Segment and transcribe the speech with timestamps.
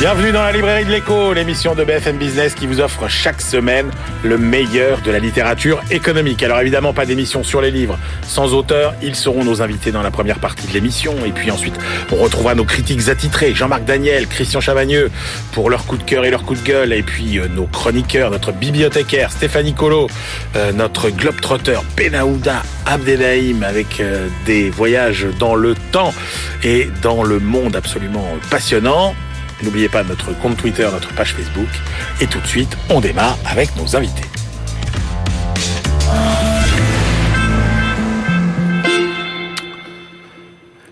[0.00, 3.90] Bienvenue dans la librairie de l'écho, l'émission de BFM Business qui vous offre chaque semaine
[4.22, 6.40] le meilleur de la littérature économique.
[6.44, 10.12] Alors évidemment pas d'émission sur les livres sans auteur, ils seront nos invités dans la
[10.12, 11.74] première partie de l'émission et puis ensuite
[12.12, 15.10] on retrouvera nos critiques attitrés, Jean-Marc Daniel, Christian Chavagneux
[15.50, 18.30] pour leur coup de cœur et leur coup de gueule et puis euh, nos chroniqueurs,
[18.30, 20.06] notre bibliothécaire Stéphanie Colo,
[20.54, 26.14] euh, notre globetrotter Benaouda Abdelhaim avec euh, des voyages dans le temps
[26.62, 29.12] et dans le monde absolument passionnant.
[29.62, 31.68] N'oubliez pas notre compte Twitter, notre page Facebook.
[32.20, 34.28] Et tout de suite, on démarre avec nos invités.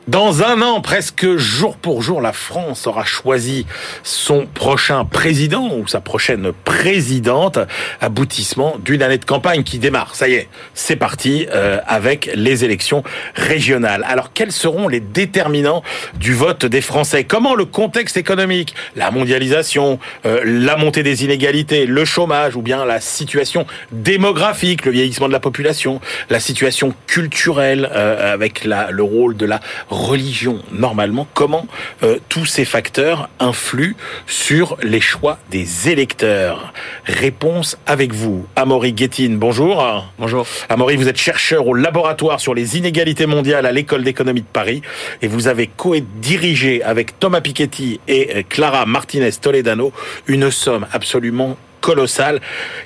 [0.06, 3.66] Dans un an, presque jour pour jour, la France aura choisi
[4.04, 7.58] son prochain président ou sa prochaine présidente.
[8.00, 10.14] Aboutissement d'une année de campagne qui démarre.
[10.14, 13.02] Ça y est, c'est parti euh, avec les élections
[13.34, 14.06] régionales.
[14.08, 15.82] Alors, quels seront les déterminants
[16.14, 17.24] du vote des Français?
[17.24, 22.84] Comment le contexte économique, la mondialisation, euh, la montée des inégalités, le chômage ou bien
[22.84, 29.02] la situation démographique, le vieillissement de la population, la situation culturelle euh, avec la, le
[29.02, 29.60] rôle de la
[29.96, 31.66] religion normalement, comment
[32.02, 33.94] euh, tous ces facteurs influent
[34.26, 36.72] sur les choix des électeurs?
[37.04, 38.46] Réponse avec vous.
[38.54, 39.84] Amaury Guettine, bonjour.
[40.18, 40.46] Bonjour.
[40.68, 44.82] Amaury, vous êtes chercheur au laboratoire sur les inégalités mondiales à l'école d'économie de Paris
[45.22, 49.92] et vous avez co-dirigé avec Thomas Piketty et Clara Martinez Toledano
[50.26, 51.56] une somme absolument
[51.86, 52.40] colossale.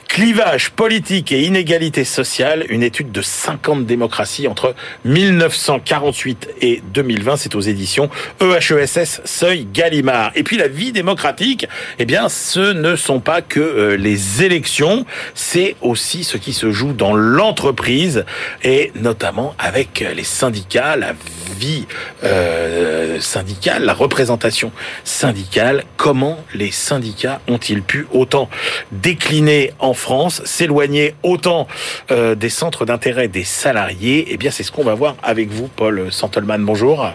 [0.08, 4.74] Clivage politique et inégalité sociale, une étude de 50 démocraties entre
[5.06, 10.32] 1948 et 2020, c'est aux éditions EHESS Seuil Gallimard.
[10.34, 11.66] Et puis la vie démocratique,
[11.98, 16.70] eh bien, ce ne sont pas que euh, les élections, c'est aussi ce qui se
[16.70, 18.26] joue dans l'entreprise
[18.62, 21.14] et notamment avec les syndicats, la
[21.56, 21.86] vie
[22.24, 24.72] euh, syndicale, la représentation
[25.04, 25.84] syndicale.
[25.96, 28.50] Comment les syndicats ont-ils pu autant
[28.92, 31.66] décliner en France, s'éloigner autant
[32.10, 35.68] euh, des centres d'intérêt des salariés Eh bien, c'est ce qu'on va voir avec vous,
[35.68, 36.64] Paul Santelman.
[36.64, 37.10] Bonjour.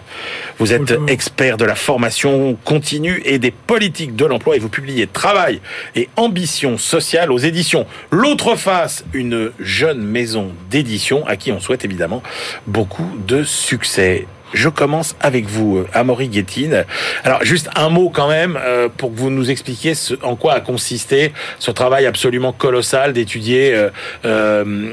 [0.58, 5.06] Vous êtes expert de la formation continue et des politiques de l'emploi et vous publiez
[5.06, 5.60] Travail
[5.94, 11.84] et ambition sociale aux éditions L'autre face, une jeune maison d'édition à qui on souhaite
[11.84, 12.22] évidemment
[12.66, 14.26] beaucoup de succès.
[14.52, 16.84] Je commence avec vous, euh, Amaury Guettine.
[17.24, 20.60] Alors, juste un mot quand même euh, pour que vous nous expliquiez en quoi a
[20.60, 23.88] consisté ce travail absolument colossal d'étudier
[24.24, 24.92] euh,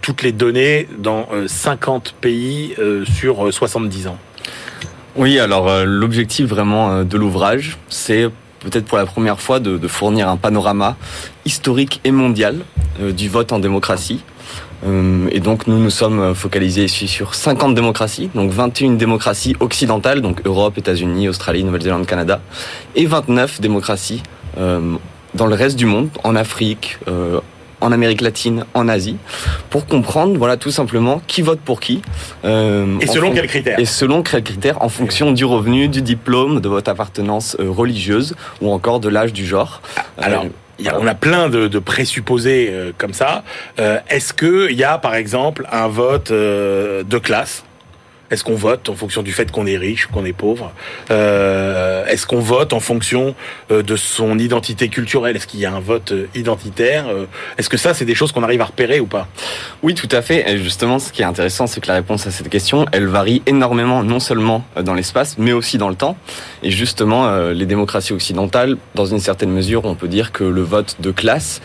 [0.00, 2.74] toutes les données dans 50 pays
[3.18, 4.18] sur 70 ans.
[5.16, 8.28] Oui, alors l'objectif vraiment de l'ouvrage, c'est
[8.60, 10.96] peut-être pour la première fois de, fournir un panorama
[11.44, 12.56] historique et mondial
[13.00, 14.22] du vote en démocratie
[15.30, 20.42] et donc nous nous sommes focalisés ici sur 50 démocraties, donc 21 démocraties occidentales, donc
[20.44, 22.40] Europe, États-Unis, Australie, Nouvelle-Zélande, Canada,
[22.94, 24.22] et 29 démocraties
[24.58, 24.96] euh,
[25.34, 27.40] dans le reste du monde, en Afrique, euh,
[27.80, 29.16] en Amérique latine, en Asie,
[29.68, 32.02] pour comprendre, voilà, tout simplement, qui vote pour qui.
[32.44, 36.60] Euh, et selon quels critères Et selon quels critères, en fonction du revenu, du diplôme,
[36.60, 39.82] de votre appartenance religieuse ou encore de l'âge du genre.
[40.18, 40.46] Alors,
[40.94, 43.44] on a plein de, de présupposés euh, comme ça.
[43.78, 47.64] Euh, Est-ce qu'il y a, par exemple, un vote euh, de classe
[48.30, 50.72] est-ce qu'on vote en fonction du fait qu'on est riche ou qu'on est pauvre?
[51.10, 53.34] Euh, Est-ce qu'on vote en fonction
[53.70, 55.36] euh, de son identité culturelle?
[55.36, 57.04] Est-ce qu'il y a un vote euh, identitaire?
[57.58, 59.28] Est-ce que ça, c'est des choses qu'on arrive à repérer ou pas?
[59.82, 60.50] Oui, tout à fait.
[60.50, 63.42] Et justement, ce qui est intéressant, c'est que la réponse à cette question, elle varie
[63.46, 66.16] énormément, non seulement dans l'espace, mais aussi dans le temps.
[66.62, 70.96] Et justement, les démocraties occidentales, dans une certaine mesure, on peut dire que le vote
[71.00, 71.60] de classe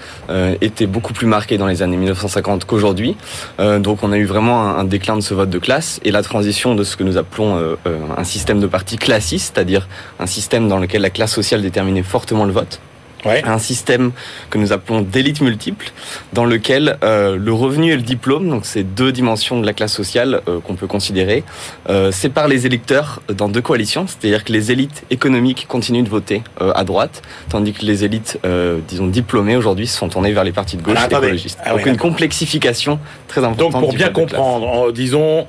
[0.62, 3.16] était beaucoup plus marqué dans les années 1950 qu'aujourd'hui.
[3.58, 6.49] Donc, on a eu vraiment un déclin de ce vote de classe et la transition
[6.50, 9.88] de ce que nous appelons euh, euh, un système de parti classiste, c'est-à-dire
[10.20, 12.80] un système dans lequel la classe sociale déterminait fortement le vote.
[13.26, 13.44] Ouais.
[13.46, 14.12] un système
[14.50, 15.92] que nous appelons d'élite multiple,
[16.34, 19.94] dans lequel euh, le revenu et le diplôme, donc ces deux dimensions de la classe
[19.94, 21.44] sociale euh, qu'on peut considérer,
[21.90, 26.44] euh, séparent les électeurs dans deux coalitions, c'est-à-dire que les élites économiques continuent de voter
[26.60, 28.40] à droite, tandis que les élites,
[28.88, 31.60] disons, diplômées aujourd'hui sont tournées vers les partis de gauche Alors, écologistes.
[31.64, 33.72] Ah donc une complexification très importante.
[33.72, 35.48] Donc pour bien comprendre, en, disons,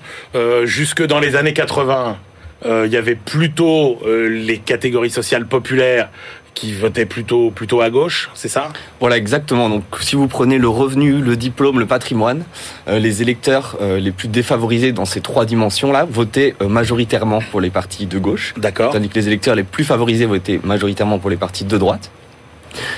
[0.65, 2.17] jusque dans les années 80,
[2.65, 6.09] il y avait plutôt les catégories sociales populaires
[6.55, 8.69] qui votaient plutôt plutôt à gauche, c'est ça?
[9.01, 9.69] Voilà, exactement.
[9.69, 12.45] Donc, si vous prenez le revenu, le diplôme, le patrimoine,
[12.89, 17.61] euh, les électeurs euh, les plus défavorisés dans ces trois dimensions-là votaient euh, majoritairement pour
[17.61, 18.55] les partis de gauche.
[18.57, 18.93] D'accord.
[18.93, 22.11] Tandis que les électeurs les plus favorisés votaient majoritairement pour les partis de droite.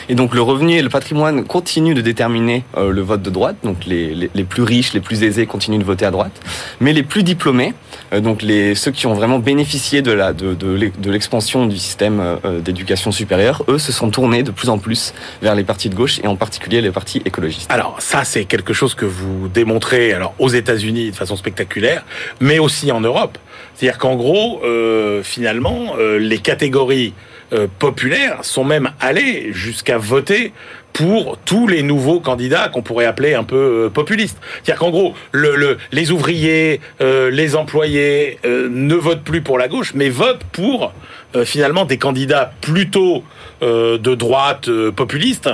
[0.09, 3.57] Et donc le revenu et le patrimoine continuent de déterminer euh, le vote de droite.
[3.63, 6.33] Donc les, les, les, plus riches, les plus aisés continuent de voter à droite.
[6.81, 7.75] Mais les plus diplômés,
[8.21, 12.61] donc les, ceux qui ont vraiment bénéficié de, la, de, de, l'expansion du système euh,
[12.61, 16.21] d'éducation supérieure, eux se sont tournés de plus en plus vers les partis de gauche
[16.23, 17.71] et en particulier les partis écologistes.
[17.71, 22.05] Alors ça c'est quelque chose que vous démontrez alors aux États-Unis de façon spectaculaire,
[22.41, 23.39] mais aussi en Europe.
[23.75, 27.15] C'est-à-dire qu'en gros, euh, finalement, euh, les catégories
[27.53, 30.53] euh, populaires sont même allées jusqu'à voter
[30.93, 34.39] pour tous les nouveaux candidats qu'on pourrait appeler un peu populistes.
[34.63, 39.93] C'est-à-dire qu'en gros, le, le, les ouvriers, les employés ne votent plus pour la gauche,
[39.95, 40.93] mais votent pour
[41.45, 43.25] finalement des candidats plutôt
[43.63, 45.49] de droite populistes,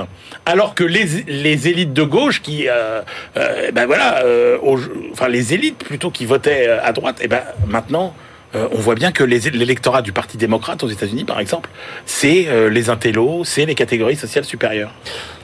[0.45, 3.01] alors que les, les élites de gauche qui, euh,
[3.37, 4.57] euh, ben voilà, euh,
[5.11, 8.15] enfin les élites plutôt qui votaient à droite, et ben maintenant
[8.53, 11.69] on voit bien que l'électorat du Parti démocrate aux États-Unis, par exemple,
[12.05, 14.91] c'est les intellos, c'est les catégories sociales supérieures.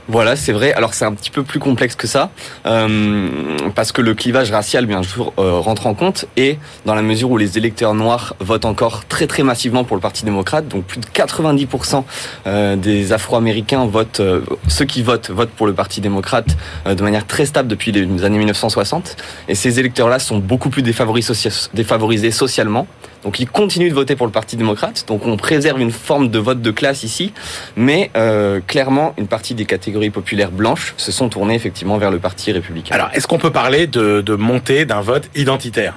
[0.07, 0.71] Voilà, c'est vrai.
[0.73, 2.29] Alors c'est un petit peu plus complexe que ça,
[2.67, 3.27] euh,
[3.73, 7.31] parce que le clivage racial, bien sûr, euh, rentre en compte, et dans la mesure
[7.31, 10.99] où les électeurs noirs votent encore très très massivement pour le Parti démocrate, donc plus
[10.99, 12.03] de 90%
[12.45, 14.21] euh, des Afro-Américains votent,
[14.67, 16.55] ceux qui votent votent pour le Parti démocrate
[16.85, 19.17] de manière très stable depuis les années 1960,
[19.47, 22.85] et ces électeurs-là sont beaucoup plus défavorisés socialement.
[23.25, 25.03] Donc ils continuent de voter pour le Parti démocrate.
[25.07, 27.33] Donc on préserve une forme de vote de classe ici,
[27.75, 32.19] mais euh, clairement une partie des catégories populaires blanches se sont tournées effectivement vers le
[32.19, 32.93] Parti républicain.
[32.95, 35.95] Alors est-ce qu'on peut parler de, de montée d'un vote identitaire?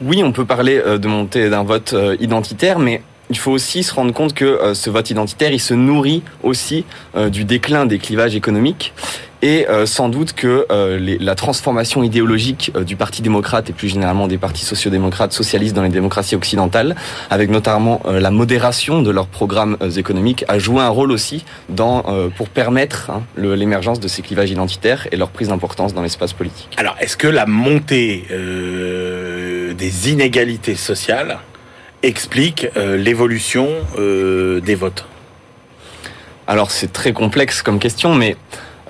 [0.00, 3.82] Oui, on peut parler euh, de montée d'un vote euh, identitaire, mais il faut aussi
[3.82, 6.84] se rendre compte que euh, ce vote identitaire, il se nourrit aussi
[7.16, 8.92] euh, du déclin des clivages économiques
[9.44, 13.74] et euh, sans doute que euh, les, la transformation idéologique euh, du Parti démocrate et
[13.74, 16.96] plus généralement des partis sociodémocrates socialistes dans les démocraties occidentales,
[17.28, 21.44] avec notamment euh, la modération de leurs programmes euh, économiques, a joué un rôle aussi
[21.68, 26.00] dans, euh, pour permettre hein, l'émergence de ces clivages identitaires et leur prise d'importance dans
[26.00, 26.70] l'espace politique.
[26.78, 28.24] Alors, est-ce que la montée
[29.76, 31.38] des inégalités sociales
[32.02, 33.68] explique l'évolution
[33.98, 35.04] des votes?
[36.46, 38.36] Alors c'est très complexe comme question, mais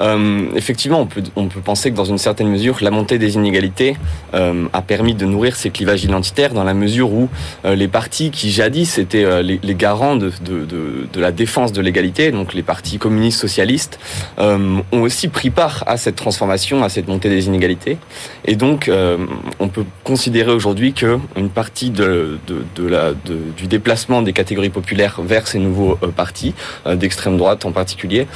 [0.00, 3.34] euh, effectivement, on peut, on peut penser que dans une certaine mesure, la montée des
[3.34, 3.96] inégalités
[4.34, 7.28] euh, a permis de nourrir ces clivages identitaires dans la mesure où
[7.64, 11.32] euh, les partis qui jadis étaient euh, les, les, garants de, de, de, de, la
[11.32, 13.98] défense de l'égalité, donc les partis communistes socialistes,
[14.38, 17.98] euh, ont aussi pris part à cette transformation, à cette montée des inégalités.
[18.44, 19.18] Et donc, euh,
[19.60, 22.38] on peut considérer aujourd'hui que une partie de,
[22.78, 23.12] la,
[23.56, 26.54] du déplacement des catégories populaires vers ces nouveaux partis,
[26.86, 28.26] d'extrême droite en particulier,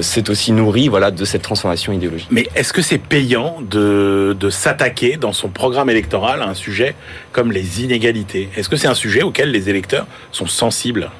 [0.00, 2.28] c'est aussi nourri voilà, de cette transformation idéologique.
[2.30, 6.94] Mais est-ce que c'est payant de, de s'attaquer dans son programme électoral à un sujet
[7.32, 8.48] comme les inégalités?
[8.56, 11.10] Est-ce que c'est un sujet auquel les électeurs sont sensibles?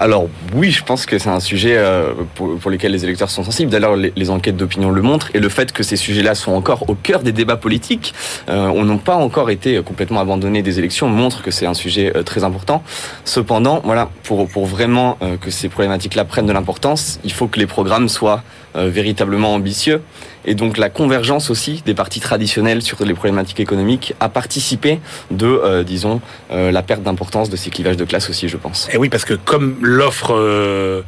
[0.00, 3.70] Alors oui, je pense que c'est un sujet euh, pour, lequel les électeurs sont sensibles.
[3.70, 6.94] D'ailleurs, les, enquêtes d'opinion le montrent, et le fait que ces sujets-là sont encore au
[6.94, 8.12] cœur des débats politiques,
[8.48, 12.12] euh, on n'a pas encore été complètement abandonnés des élections, montre que c'est un sujet
[12.16, 12.82] euh, très important.
[13.24, 17.66] Cependant, voilà, pour, pour vraiment que ces problématiques-là prennent de l'importance, il faut que les
[17.66, 18.42] programmes soient
[18.74, 20.00] véritablement ambitieux.
[20.44, 25.00] Et donc la convergence aussi des partis traditionnels sur les problématiques économiques a participé
[25.30, 28.88] de, euh, disons, euh, la perte d'importance de ces clivages de classe aussi, je pense.
[28.92, 31.02] Et oui, parce que comme l'offre euh,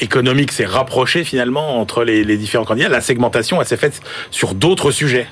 [0.00, 4.00] économique s'est rapprochée finalement entre les, les, différents candidats, la segmentation, elle s'est faite
[4.30, 5.26] sur d'autres sujets.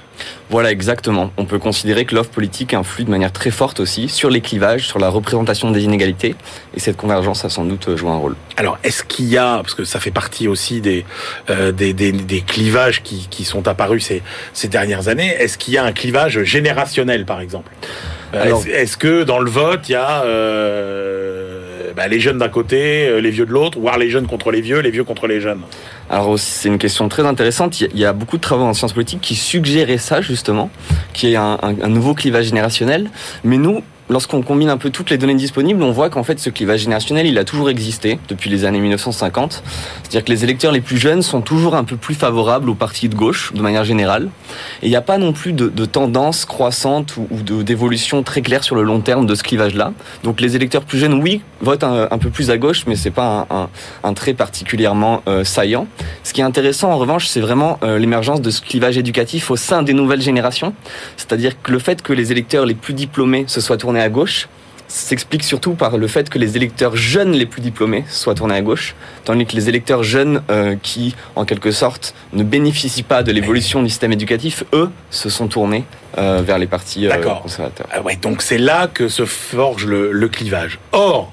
[0.49, 1.31] Voilà, exactement.
[1.37, 4.87] On peut considérer que l'offre politique influe de manière très forte aussi sur les clivages,
[4.87, 6.35] sur la représentation des inégalités,
[6.75, 8.37] et cette convergence a sans doute joué un rôle.
[8.57, 11.05] Alors, est-ce qu'il y a, parce que ça fait partie aussi des,
[11.51, 15.75] euh, des, des, des, clivages qui, qui sont apparus ces, ces dernières années, est-ce qu'il
[15.75, 17.71] y a un clivage générationnel, par exemple?
[18.33, 23.21] Est-ce, est que dans le vote, il y a euh, bah, les jeunes d'un côté,
[23.21, 25.61] les vieux de l'autre, voire les jeunes contre les vieux, les vieux contre les jeunes
[26.11, 27.81] Alors c'est une question très intéressante.
[27.81, 30.71] Il y a beaucoup de travaux en sciences politiques qui suggéraient ça justement,
[31.13, 33.11] qui est un, un, un nouveau clivage générationnel.
[33.45, 36.51] Mais nous, lorsqu'on combine un peu toutes les données disponibles, on voit qu'en fait ce
[36.51, 39.63] clivage générationnel, il a toujours existé depuis les années 1950.
[40.03, 43.09] C'est-à-dire que les électeurs les plus jeunes sont toujours un peu plus favorables aux partis
[43.09, 44.29] de gauche, de manière générale.
[44.83, 48.75] Et il n'y a pas non plus de, tendance croissante ou, d'évolution très claire sur
[48.75, 49.93] le long terme de ce clivage-là.
[50.25, 53.47] Donc les électeurs plus jeunes, oui, votent un, peu plus à gauche, mais c'est pas
[54.03, 55.87] un, trait particulièrement euh, saillant.
[56.25, 59.57] Ce qui est intéressant, en revanche, c'est vraiment euh, l'émergence de ce clivage éducatif au
[59.57, 60.75] sein des nouvelles générations.
[61.17, 64.49] C'est-à-dire que le fait que les électeurs les plus diplômés se soient tournés à gauche
[64.89, 68.63] s'explique surtout par le fait que les électeurs jeunes les plus diplômés soient tournés à
[68.63, 73.33] gauche, tandis que les électeurs jeunes euh, qui, en quelque sorte, ne bénéficient pas de
[73.33, 75.85] l'évolution du système éducatif, eux, se sont tournés
[76.19, 77.89] euh, vers les partis euh, conservateurs.
[77.93, 80.79] Ah ouais, donc c'est là que se forge le, le clivage.
[80.93, 81.33] Or,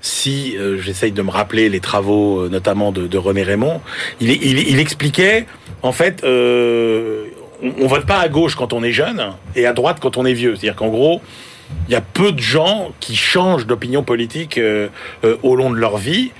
[0.00, 3.80] si j'essaye de me rappeler les travaux notamment de, René Raymond,
[4.20, 5.44] il, il, expliquait
[5.82, 7.24] en fait on,
[7.80, 10.34] on vote pas à gauche quand on est jeune et à droite quand on est
[10.34, 10.54] vieux.
[10.54, 11.20] C'est-à-dire qu'en gros,
[11.88, 14.88] il y a peu de gens qui changent d'opinion politique euh,
[15.24, 16.32] euh, au long de leur vie.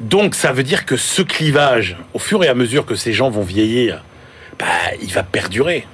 [0.00, 3.30] Donc ça veut dire que ce clivage, au fur et à mesure que ces gens
[3.30, 4.04] vont vieillir,
[4.58, 4.66] bah,
[5.02, 5.86] il va perdurer.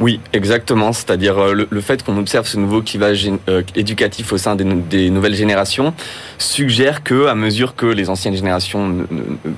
[0.00, 0.92] Oui, exactement.
[0.92, 3.30] C'est-à-dire euh, le, fait qu'on observe ce nouveau clivage
[3.76, 5.94] éducatif au sein des, nouvelles générations
[6.38, 9.06] suggère que, à mesure que les anciennes générations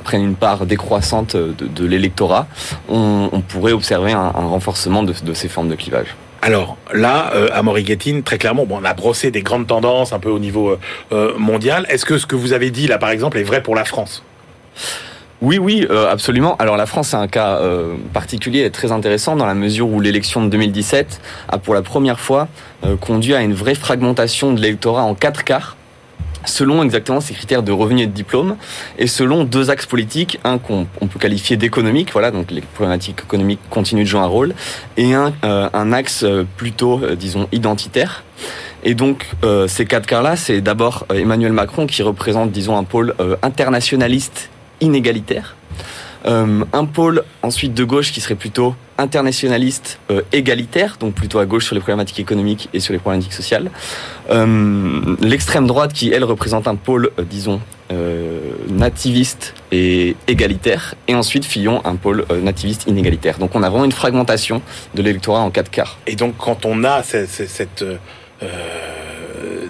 [0.05, 2.49] prennent une part décroissante de, l'électorat,
[2.91, 6.15] on, pourrait observer un, renforcement de ces formes de clivage.
[6.43, 10.31] Alors là, euh, à Morigettine, très clairement, on a brossé des grandes tendances un peu
[10.31, 10.79] au niveau euh,
[11.13, 11.87] euh, mondial.
[11.89, 14.23] Est-ce que ce que vous avez dit là, par exemple, est vrai pour la France?
[15.43, 16.57] Oui, oui, absolument.
[16.57, 17.61] Alors la France, c'est un cas
[18.15, 22.21] particulier et très intéressant dans la mesure où l'élection de 2017 a pour la première
[22.21, 22.49] fois
[23.03, 25.77] conduit à une vraie fragmentation de l'électorat en quatre quarts
[26.47, 28.57] selon exactement ces critères de revenus et de diplôme,
[28.99, 33.61] et selon deux axes politiques, un qu'on peut qualifier d'économique, voilà, donc les problématiques économiques
[33.71, 34.55] continuent de jouer un rôle,
[34.97, 38.25] et un, euh, un axe euh, plutôt, euh, disons, identitaire.
[38.85, 39.27] Et donc,
[39.67, 44.49] ces quatre cas-là, c'est d'abord Emmanuel Macron qui représente, disons, un pôle internationaliste
[44.81, 45.56] inégalitaire,
[46.25, 51.47] euh, un pôle ensuite de gauche qui serait plutôt internationaliste euh, égalitaire, donc plutôt à
[51.47, 53.71] gauche sur les problématiques économiques et sur les problématiques sociales.
[54.31, 57.61] Euh, l'extrême droite qui, elle, représente un pôle, disons,
[58.69, 60.97] nativiste et égalitaire.
[61.07, 63.39] Et ensuite, Fillon, un pôle nativiste inégalitaire.
[63.39, 64.61] Donc on a vraiment une fragmentation
[64.95, 65.97] de l'électorat en quatre quarts.
[66.09, 67.29] Et donc quand on a cette...
[67.29, 67.85] cette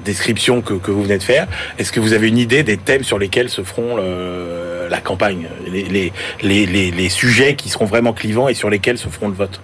[0.04, 1.46] description que, vous venez de faire,
[1.78, 5.48] est-ce que vous avez une idée des thèmes sur lesquels se feront le, la campagne,
[5.66, 9.60] les, les, sujets qui seront vraiment clivants et sur lesquels se feront le vote?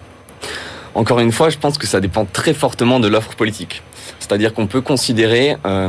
[0.95, 3.83] Encore une fois, je pense que ça dépend très fortement de l'offre politique.
[4.19, 5.89] C'est-à-dire qu'on peut considérer euh,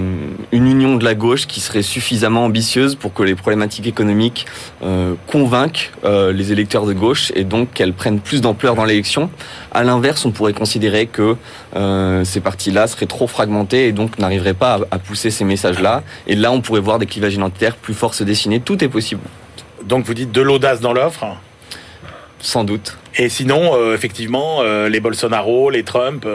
[0.51, 4.45] une union de la gauche qui serait suffisamment ambitieuse pour que les problématiques économiques
[4.83, 9.29] euh, convainquent euh, les électeurs de gauche et donc qu'elles prennent plus d'ampleur dans l'élection.
[9.71, 11.35] À l'inverse, on pourrait considérer que
[12.23, 16.03] ces partis-là seraient trop fragmentés et donc n'arriveraient pas à, pousser ces messages-là.
[16.27, 18.59] Et là, on pourrait voir des clivages identitaires plus forts se dessiner.
[18.59, 19.21] Tout est possible.
[19.85, 21.25] Donc vous dites de l'audace dans l'offre
[22.43, 22.97] Sans doute.
[23.17, 26.27] Et sinon, effectivement, les Bolsonaro, les Trump...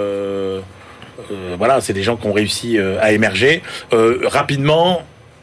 [1.31, 3.63] Euh, voilà, c'est des gens qui ont réussi euh, à émerger
[3.93, 5.03] euh, rapidement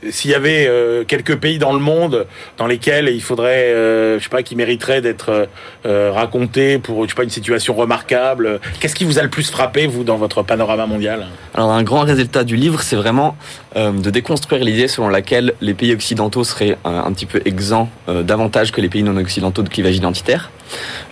[0.09, 0.69] s'il y avait
[1.07, 2.27] quelques pays dans le monde
[2.59, 5.47] dans lesquels il faudrait, je sais pas, qui mériteraient d'être
[5.83, 9.87] racontés pour, je sais pas, une situation remarquable, qu'est-ce qui vous a le plus frappé,
[9.87, 11.25] vous, dans votre panorama mondial?
[11.55, 13.35] Alors, un grand résultat du livre, c'est vraiment
[13.75, 18.81] de déconstruire l'idée selon laquelle les pays occidentaux seraient un petit peu exempts davantage que
[18.81, 20.51] les pays non occidentaux de clivage identitaire.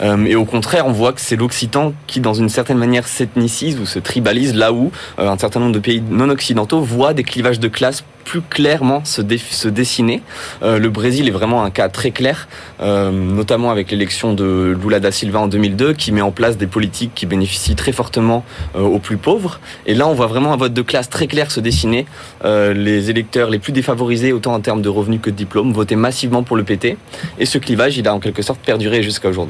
[0.02, 3.80] Euh, et au contraire, on voit que c'est l'Occitan qui, dans une certaine manière, s'ethnicise
[3.80, 7.24] ou se tribalise là où euh, un certain nombre de pays non occidentaux voient des
[7.24, 10.22] clivages de classe plus clairement se, dessiner.
[10.62, 12.48] Euh, le Brésil est vraiment un cas très clair,
[12.80, 17.12] notamment avec l'élection de Lula da Silva en 2002, qui met en place des politiques
[17.14, 18.46] qui bénéficient très fortement
[18.76, 19.60] aux plus pauvres.
[19.86, 22.06] Et là, on voit vraiment un vote de classe très clair se dessiner.
[22.44, 26.44] Les électeurs les plus défavorisés, autant en termes de revenus que de diplômes, votaient massivement
[26.44, 26.98] pour le PT.
[27.40, 29.43] Et ce clivage, il a en quelque sorte perduré jusqu'à aujourd'hui.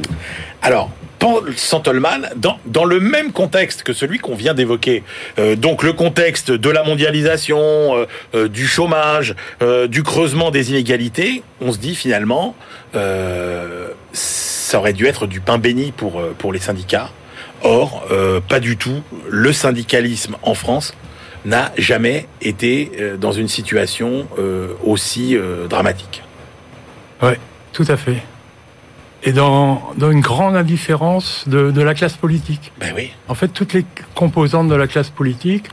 [0.61, 0.91] Alors,
[1.23, 5.03] Paul Santelman, dans, dans le même contexte que celui qu'on vient d'évoquer,
[5.39, 9.33] euh, donc le contexte de la mondialisation, euh, euh, du chômage,
[9.87, 12.57] du creusement des inégalités, on se dit finalement,
[12.91, 17.09] ça aurait dû être du pain béni pour, pour les syndicats.
[17.61, 18.05] Or,
[18.49, 19.01] pas du tout.
[19.29, 20.93] Le syndicalisme en France
[21.45, 24.27] n'a jamais été dans une situation
[24.83, 25.37] aussi
[25.69, 26.21] dramatique.
[27.21, 27.33] Oui,
[27.71, 28.21] tout à fait
[29.23, 32.71] et dans, dans, une grande indifférence de, de, la classe politique.
[32.79, 33.11] Ben oui.
[33.27, 35.65] En fait, toutes les composantes de la classe politique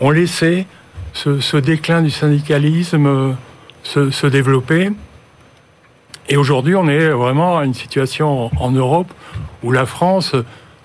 [0.00, 0.66] ont laissé
[1.12, 3.32] ce, ce déclin du syndicalisme euh,
[3.82, 4.90] se, se développer.
[6.28, 9.12] Et aujourd'hui, on est vraiment à une situation en Europe
[9.62, 10.34] où la France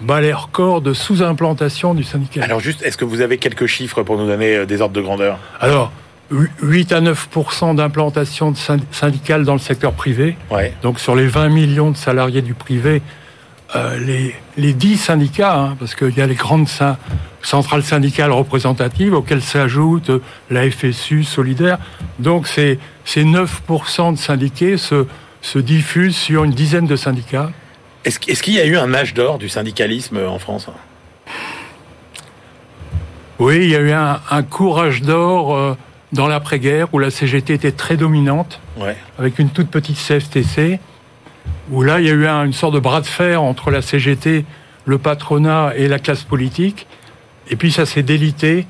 [0.02, 2.50] bat les records de sous-implantation du syndicalisme.
[2.50, 5.02] Alors juste, est-ce que vous avez quelques chiffres pour nous donner euh, des ordres de
[5.02, 5.38] grandeur?
[5.60, 5.92] Alors,
[6.32, 8.54] 8 à 9% d'implantation
[8.92, 10.38] syndicale dans le secteur privé.
[10.82, 13.02] Donc sur les 20 millions de salariés du privé,
[13.76, 16.68] euh, les, les 10 syndicats, hein, parce qu'il y a les grandes
[17.42, 20.12] centrales syndicales représentatives auxquelles s'ajoute
[20.50, 21.78] la FSU solidaire.
[22.18, 25.06] Donc ces, ces 9% de syndiqués se,
[25.42, 27.52] se diffusent sur une dizaine de syndicats.
[28.06, 30.68] Est-ce qu'il y a eu un âge d'or du syndicalisme en France?
[33.40, 35.56] Oui, il y a eu un, un courage d'or.
[35.56, 35.78] Euh,
[36.12, 38.60] dans l'après-guerre où la CGT était très dominante,
[39.18, 40.80] avec une toute petite CFTC,
[41.72, 44.46] où là il y a eu une sorte de bras de fer entre la CGT,
[44.86, 46.88] le patronat et la classe politique,
[47.50, 48.66] et puis ça s'est délité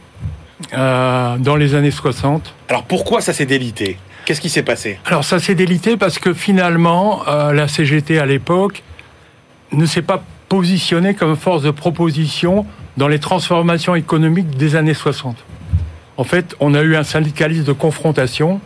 [0.74, 2.54] euh, dans les années 60.
[2.68, 3.98] Alors pourquoi ça s'est délité?
[4.26, 5.00] Qu'est-ce qui s'est passé?
[5.06, 8.84] Alors ça s'est délité parce que finalement, euh, la CGT à l'époque
[9.72, 12.66] ne s'est pas positionnée comme force de proposition
[12.98, 15.38] dans les transformations économiques des années 60.
[16.20, 18.60] En fait, on a eu un syndicalisme de confrontation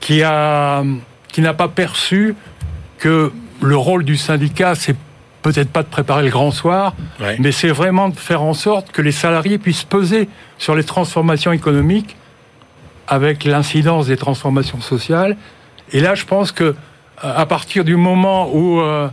[0.00, 0.82] qui a
[1.28, 2.34] qui n'a pas perçu
[2.98, 3.30] que
[3.62, 4.96] le rôle du syndicat, c'est
[5.42, 6.96] peut-être pas de préparer le grand soir,
[7.38, 10.28] mais c'est vraiment de faire en sorte que les salariés puissent peser
[10.58, 12.16] sur les transformations économiques
[13.06, 15.36] avec l'incidence des transformations sociales.
[15.92, 16.74] Et là, je pense que euh,
[17.22, 19.08] à partir du moment où euh,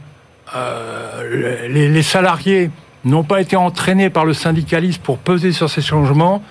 [0.55, 2.71] euh, les, salariés
[3.05, 6.41] n'ont pas été entraînés par le syndicalisme pour peser sur ces changements,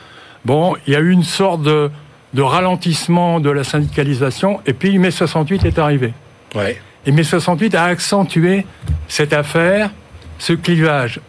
[0.44, 1.90] bon, il y a eu une sorte de,
[2.34, 6.12] de ralentissement de la syndicalisation, et puis mai 68 est arrivé.
[6.54, 6.80] Ouais.
[7.06, 8.66] Et mai 68 a accentué
[9.08, 9.90] cette affaire,
[10.38, 11.20] ce clivage.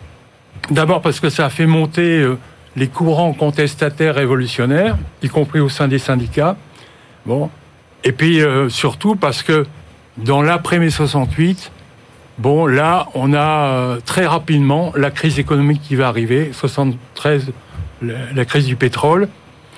[0.69, 2.37] D'abord parce que ça a fait monter euh,
[2.75, 6.55] les courants contestataires révolutionnaires, y compris au sein des syndicats.
[7.25, 7.49] Bon.
[8.03, 9.65] Et puis euh, surtout parce que
[10.17, 11.71] dans l'après-mai 68,
[12.37, 17.51] bon, là, on a euh, très rapidement la crise économique qui va arriver, 73,
[18.01, 19.27] la, crise du pétrole.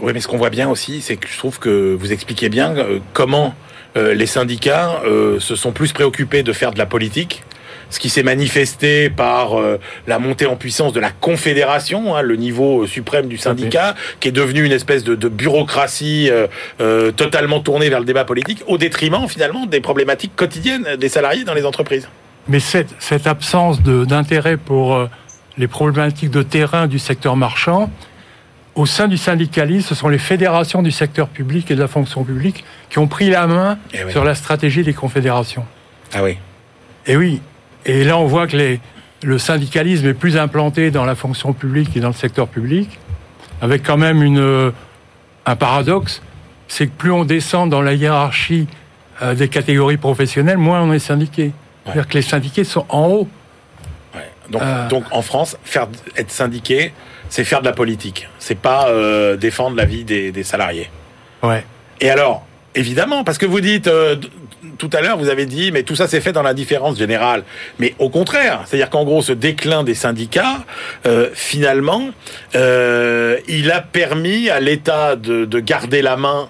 [0.01, 2.73] Oui, mais ce qu'on voit bien aussi, c'est que je trouve que vous expliquez bien
[3.13, 3.55] comment
[3.95, 7.43] euh, les syndicats euh, se sont plus préoccupés de faire de la politique
[7.89, 12.35] ce qui s'est manifesté par euh, la montée en puissance de la confédération, hein, le
[12.37, 16.31] niveau suprême du syndicat, qui est devenu une espèce de, bureaucratie
[17.15, 21.53] totalement tournée vers le débat politique, au détriment finalement des problématiques quotidiennes des salariés dans
[21.53, 22.09] les entreprises.
[22.47, 25.07] Mais cette, cette absence d'intérêt pour
[25.59, 27.91] les problématiques de terrain du secteur marchand,
[28.75, 32.23] au sein du syndicalisme, ce sont les fédérations du secteur public et de la fonction
[32.23, 35.65] publique qui ont pris la main eh sur la stratégie des confédérations.
[36.13, 36.37] Ah oui.
[37.05, 37.41] Et oui.
[37.85, 38.79] Et là, on voit que les,
[39.23, 42.99] le syndicalisme est plus implanté dans la fonction publique et dans le secteur public,
[43.61, 44.71] avec quand même une,
[45.45, 46.21] un paradoxe,
[46.67, 48.67] c'est que plus on descend dans la hiérarchie
[49.21, 51.51] euh, des catégories professionnelles, moins on est syndiqué.
[51.83, 53.27] C'est-à-dire que les syndiqués sont en haut.
[54.49, 54.87] Donc, euh.
[54.89, 55.87] donc en France, faire
[56.17, 56.93] être syndiqué,
[57.33, 58.29] c'est faire de la politique.
[58.37, 60.91] C'est pas euh, défendre la vie des, salariés.
[61.41, 61.65] Ouais.
[61.99, 64.17] Et alors, évidemment, parce que vous dites euh,
[64.77, 67.43] tout à l'heure, vous avez dit, mais tout ça s'est fait dans l'indifférence générale.
[67.79, 70.63] Mais au contraire, c'est-à-dire qu'en gros, ce déclin des syndicats,
[71.07, 72.11] euh, finalement,
[72.53, 76.49] il a permis à l'État de, garder la main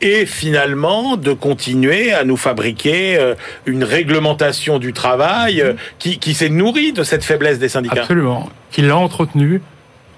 [0.00, 3.34] et finalement de continuer à nous fabriquer
[3.66, 5.64] une réglementation du travail
[5.98, 8.02] qui, qui s'est nourrie de cette faiblesse des syndicats.
[8.02, 9.60] Absolument, qui l'a entretenue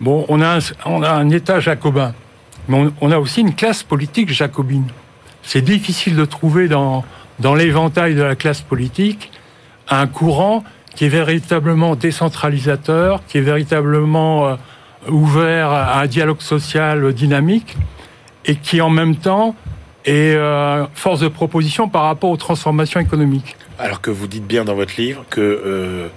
[0.00, 2.14] Bon, on a un, État jacobin,
[2.68, 4.86] mais on, a aussi une classe politique jacobine.
[5.42, 7.04] C'est difficile de trouver dans,
[7.38, 9.30] dans l'éventail de la classe politique
[9.88, 14.54] un courant qui est véritablement décentralisateur, qui est véritablement euh,
[15.08, 17.76] ouvert à un dialogue social dynamique
[18.44, 19.54] et qui en même temps
[20.04, 23.56] est euh, force de proposition par rapport aux transformations économiques.
[23.78, 26.08] Alors que vous dites bien dans votre livre que euh,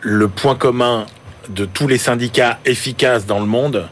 [0.00, 1.06] le point commun
[1.48, 3.88] de tous les syndicats efficaces dans le monde,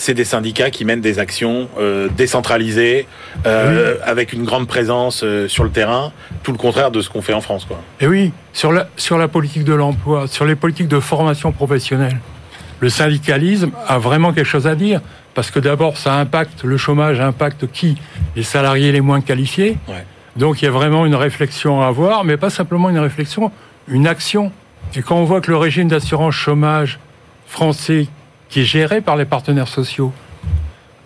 [0.00, 3.06] c'est des syndicats qui mènent des actions euh, décentralisées,
[3.44, 6.10] euh, avec une grande présence euh, sur le terrain,
[6.42, 7.66] tout le contraire de ce qu'on fait en France.
[7.66, 7.78] Quoi.
[8.00, 12.16] Et oui, sur la, sur la politique de l'emploi, sur les politiques de formation professionnelle,
[12.80, 15.02] le syndicalisme a vraiment quelque chose à dire,
[15.34, 17.98] parce que d'abord, ça impacte, le chômage impacte qui?
[18.36, 19.76] Les salariés les moins qualifiés.
[20.36, 23.52] Donc il y a vraiment une réflexion à avoir, mais pas simplement une réflexion,
[23.86, 24.50] une action
[24.96, 26.98] et quand on voit que le régime d'assurance chômage
[27.46, 28.08] français,
[28.48, 30.12] qui est géré par les partenaires sociaux,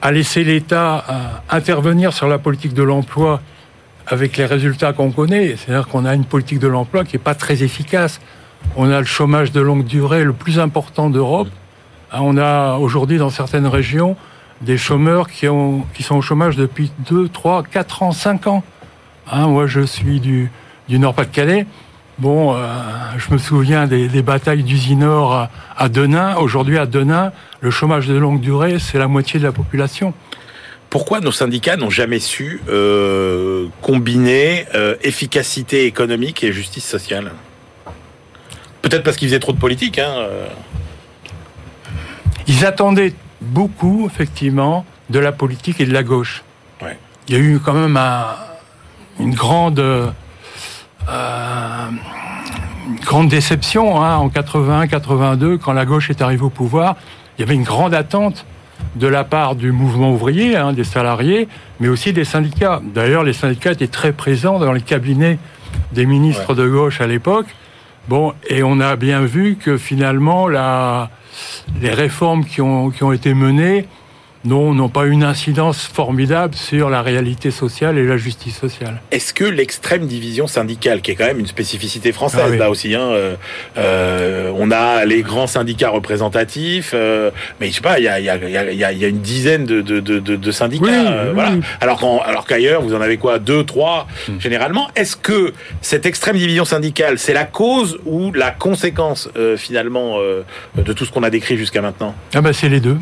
[0.00, 1.12] a laissé l'État euh,
[1.50, 3.40] intervenir sur la politique de l'emploi
[4.06, 7.34] avec les résultats qu'on connaît, c'est-à-dire qu'on a une politique de l'emploi qui n'est pas
[7.34, 8.20] très efficace.
[8.76, 11.48] On a le chômage de longue durée le plus important d'Europe.
[12.12, 14.16] Hein, on a aujourd'hui dans certaines régions
[14.60, 18.62] des chômeurs qui, ont, qui sont au chômage depuis 2, 3, 4 ans, 5 ans.
[19.30, 20.50] Hein, moi, je suis du
[20.88, 21.66] Nord-Pas-de-Calais.
[22.18, 22.64] Bon, euh,
[23.18, 26.36] je me souviens des, batailles d'Usinor à, Denain.
[26.36, 30.14] Aujourd'hui, à Denain, le chômage de longue durée, c'est la moitié de la population.
[30.90, 37.32] Pourquoi nos syndicats n'ont jamais su euh, combiner euh, efficacité économique et justice sociale?
[38.80, 39.98] Peut-être parce qu'ils faisaient trop de politique.
[39.98, 40.14] Hein,
[42.46, 46.44] Ils attendaient beaucoup, effectivement, de la politique et de la gauche.
[47.26, 47.98] Il y a eu quand même
[49.18, 49.82] une grande
[51.08, 51.88] euh,
[53.02, 56.96] grande déception hein, en 81-82 quand la gauche est arrivée au pouvoir.
[57.36, 58.46] Il y avait une grande attente
[58.96, 61.48] de la part du mouvement ouvrier, hein, des salariés,
[61.80, 62.80] mais aussi des syndicats.
[62.82, 65.38] D'ailleurs, les syndicats étaient très présents dans les cabinets
[65.92, 67.46] des ministres de gauche à l'époque.
[68.08, 71.10] Bon, et on a bien vu que finalement, la,
[71.80, 73.86] les réformes qui ont, qui ont été menées
[74.44, 79.00] non, n'ont pas une incidence formidable sur la réalité sociale et la justice sociale.
[79.10, 82.94] Est-ce que l'extrême division syndicale, qui est quand même une spécificité française ah là aussi,
[82.94, 83.36] hein, euh,
[83.78, 88.20] euh, on a les grands syndicats représentatifs, euh, mais je sais pas, il y a,
[88.20, 91.52] y, a, y, a, y a, une dizaine de, de, de, de syndicats, euh, voilà.
[91.80, 94.40] Alors qu'ailleurs, vous en avez quoi, deux, trois, hmm.
[94.40, 94.88] généralement?
[94.94, 100.18] Est-ce que cette extrême division syndicale, c'est la cause ou la conséquence euh, finalement
[100.76, 102.14] de tout ce qu'on a décrit jusqu'à maintenant?
[102.34, 102.98] Ah ben c'est les deux.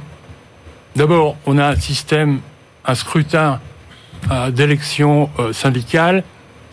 [0.97, 2.41] D'abord, on a un système,
[2.85, 3.61] un scrutin
[4.31, 6.23] euh, d'élection euh, syndicale,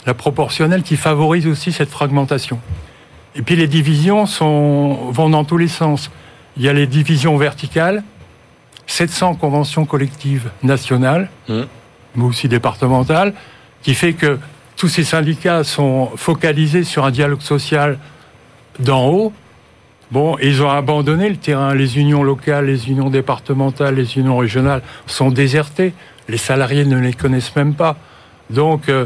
[0.05, 2.59] la proportionnelle, qui favorise aussi cette fragmentation.
[3.35, 6.11] Et puis les divisions sont, vont dans tous les sens.
[6.57, 8.03] Il y a les divisions verticales,
[8.87, 11.61] 700 conventions collectives nationales, mmh.
[12.15, 13.33] mais aussi départementales,
[13.83, 14.39] qui fait que
[14.75, 17.97] tous ces syndicats sont focalisés sur un dialogue social
[18.79, 19.33] d'en haut,
[20.11, 21.75] Bon, ils ont abandonné le terrain.
[21.75, 25.93] Les unions locales, les unions départementales, les unions régionales sont désertées.
[26.27, 27.95] Les salariés ne les connaissent même pas.
[28.49, 29.05] Donc, euh,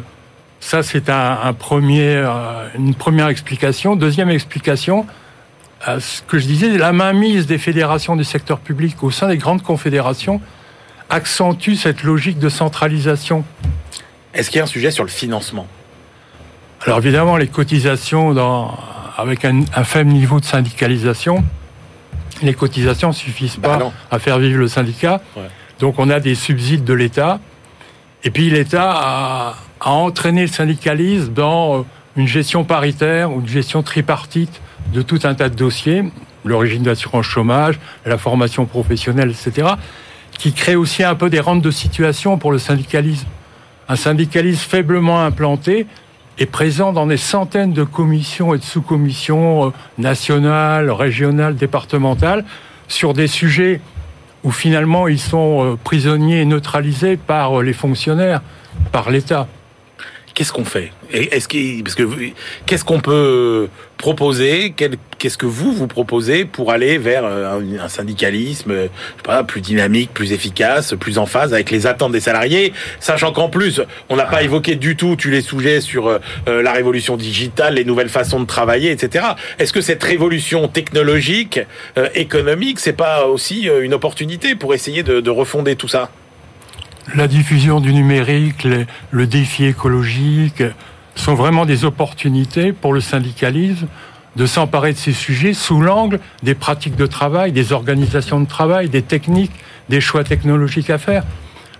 [0.61, 3.97] ça, c'est un, premier, euh, une première explication.
[3.97, 5.05] Deuxième explication,
[5.89, 9.37] euh, ce que je disais, la mainmise des fédérations du secteur public au sein des
[9.37, 10.39] grandes confédérations
[11.09, 13.43] accentue cette logique de centralisation.
[14.33, 15.67] Est-ce qu'il y a un sujet sur le financement?
[16.85, 18.77] Alors évidemment, les cotisations dans
[19.17, 21.43] avec un, faible niveau de syndicalisation,
[22.41, 25.21] les cotisations suffisent bah pas à faire vivre le syndicat.
[25.79, 27.39] Donc on a des subsides de l'État.
[28.23, 31.83] Et puis l'État a, entraîné le syndicalisme dans euh,
[32.15, 34.61] une gestion paritaire ou une gestion tripartite
[34.93, 36.05] de tout un tas de dossiers,
[36.45, 39.67] l'origine d'assurance chômage, la formation professionnelle, etc.,
[40.37, 43.27] qui crée aussi un peu des rentes de situation pour le syndicalisme.
[43.89, 45.85] Un syndicalisme faiblement implanté
[46.39, 52.43] est présent dans des centaines de commissions et de sous-commissions euh, nationales, régionales, départementales,
[52.87, 53.81] sur des sujets
[54.43, 58.41] où finalement ils sont euh, prisonniers et neutralisés par euh, les fonctionnaires,
[58.91, 59.47] par l'État.
[60.33, 61.47] Qu'est-ce qu'on fait Est-ce
[61.83, 62.03] parce que
[62.65, 64.73] qu'est-ce qu'on peut proposer
[65.19, 68.89] Qu'est-ce que vous vous proposez pour aller vers euh, un, syndicalisme, je sais
[69.23, 73.47] pas, plus dynamique, plus efficace, plus en phase avec les attentes des salariés, sachant qu'en
[73.47, 74.43] plus on n'a pas ah.
[74.43, 76.17] évoqué du tout tu les sujets sur euh,
[76.47, 79.25] euh, la révolution digitale, les nouvelles façons de travailler, etc.
[79.59, 81.59] Est-ce que cette révolution technologique,
[82.15, 86.09] économique, c'est pas aussi une opportunité pour essayer de, de refonder tout ça?
[87.15, 88.67] La diffusion du numérique,
[89.11, 90.63] le défi écologique
[91.15, 93.87] sont vraiment des opportunités pour le syndicalisme
[94.35, 98.89] de s'emparer de ces sujets sous l'angle des pratiques de travail, des organisations de travail,
[98.89, 99.51] des techniques,
[99.89, 101.23] des choix technologiques à faire.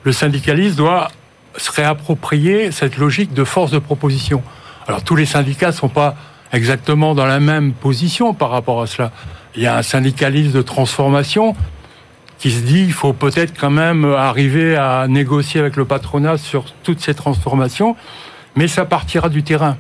[0.04, 1.10] Le syndicalisme doit
[1.58, 4.44] se réapproprier cette logique de force de proposition.
[4.88, 6.16] Alors tous les syndicats ne sont pas
[6.52, 9.12] exactement dans la même position par rapport à cela.
[9.56, 11.56] Il y a un syndicalisme de transformation
[12.44, 16.66] qui se dit il faut peut-être quand même arriver à négocier avec le patronat sur
[16.84, 17.96] toutes ces transformations,
[18.58, 19.78] mais ça partira du terrain.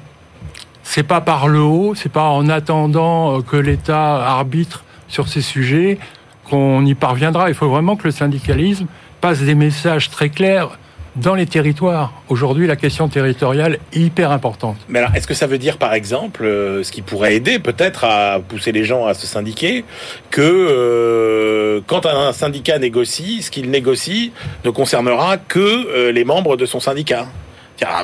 [0.81, 5.99] C'est pas par le haut, c'est pas en attendant que l'État arbitre sur ces sujets
[6.45, 7.49] qu'on y parviendra.
[7.49, 8.85] Il faut vraiment que le syndicalisme
[9.19, 10.79] passe des messages très clairs
[11.15, 12.13] dans les territoires.
[12.29, 14.77] Aujourd'hui, la question territoriale est hyper importante.
[14.87, 18.03] Mais alors, est-ce que ça veut dire, par exemple, euh, ce qui pourrait aider peut-être
[18.03, 19.85] à pousser les gens à se syndiquer,
[20.31, 24.31] que euh, quand un syndicat négocie, ce qu'il négocie
[24.65, 27.27] ne concernera que euh, les membres de son syndicat?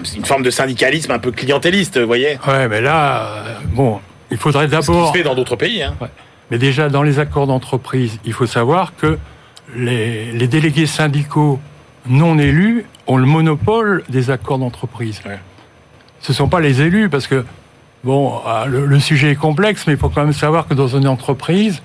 [0.04, 3.43] C'est une forme de syndicalisme un peu clientéliste, vous voyez Ouais, mais là,
[3.74, 4.84] bon, il faudrait d'abord...
[4.84, 5.84] Ce qui se fait dans d'autres pays.
[5.84, 5.95] Hein.
[6.52, 9.17] Mais déjà, dans les accords d'entreprise, il faut savoir que
[9.76, 11.60] les, les délégués syndicaux
[12.08, 15.22] non élus ont le monopole des accords d'entreprise.
[16.22, 17.43] Ce ne sont pas les élus, parce que,
[18.04, 21.08] bon, ah, le, sujet est complexe, mais il faut quand même savoir que dans une
[21.08, 21.82] entreprise,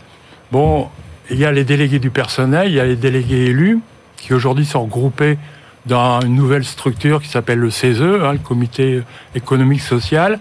[0.52, 0.88] bon,
[1.30, 3.80] il y a les délégués du personnel, il y a les délégués élus,
[4.18, 5.38] qui aujourd'hui sont regroupés
[5.86, 9.02] dans une nouvelle structure qui s'appelle le CESE, hein, le Comité
[9.34, 10.38] économique social.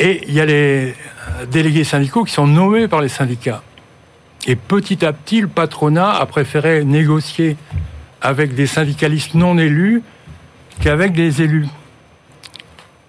[0.00, 0.94] Et il y a les
[1.50, 3.62] délégués syndicaux qui sont nommés par les syndicats.
[4.46, 7.56] Et petit à petit, le patronat a préféré négocier
[8.24, 10.02] avec des syndicalistes non élus
[10.80, 11.68] qu'avec des élus.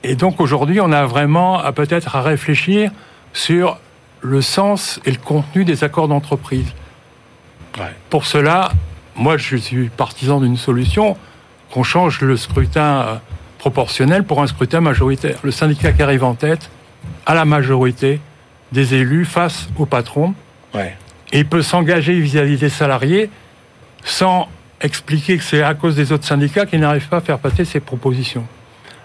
[0.04, 2.92] Et donc aujourd'hui, on a vraiment à peut-être à réfléchir
[3.34, 3.80] sur
[4.22, 6.68] le sens et le contenu des accords d'entreprise.
[8.10, 8.72] Pour cela,
[9.16, 11.18] moi je suis partisan d'une solution,
[11.72, 13.16] qu'on change le scrutin euh,
[13.58, 15.40] proportionnel pour un scrutin majoritaire.
[15.44, 16.70] Le syndicat qui arrive en tête
[17.26, 18.20] à la majorité
[18.72, 20.34] des élus face au patron.
[21.32, 23.30] Et il peut s'engager vis-à-vis des salariés
[24.04, 24.50] sans
[24.82, 27.80] expliquer que c'est à cause des autres syndicats qui n'arrivent pas à faire passer ces
[27.80, 28.46] propositions.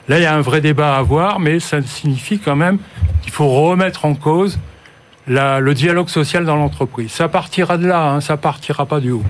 [0.09, 2.79] Là, il y a un vrai débat à avoir, mais ça signifie quand même
[3.23, 4.59] qu'il faut remettre en cause
[5.27, 7.13] le dialogue social dans l'entreprise.
[7.13, 9.25] Ça partira de là, hein, ça partira pas du haut.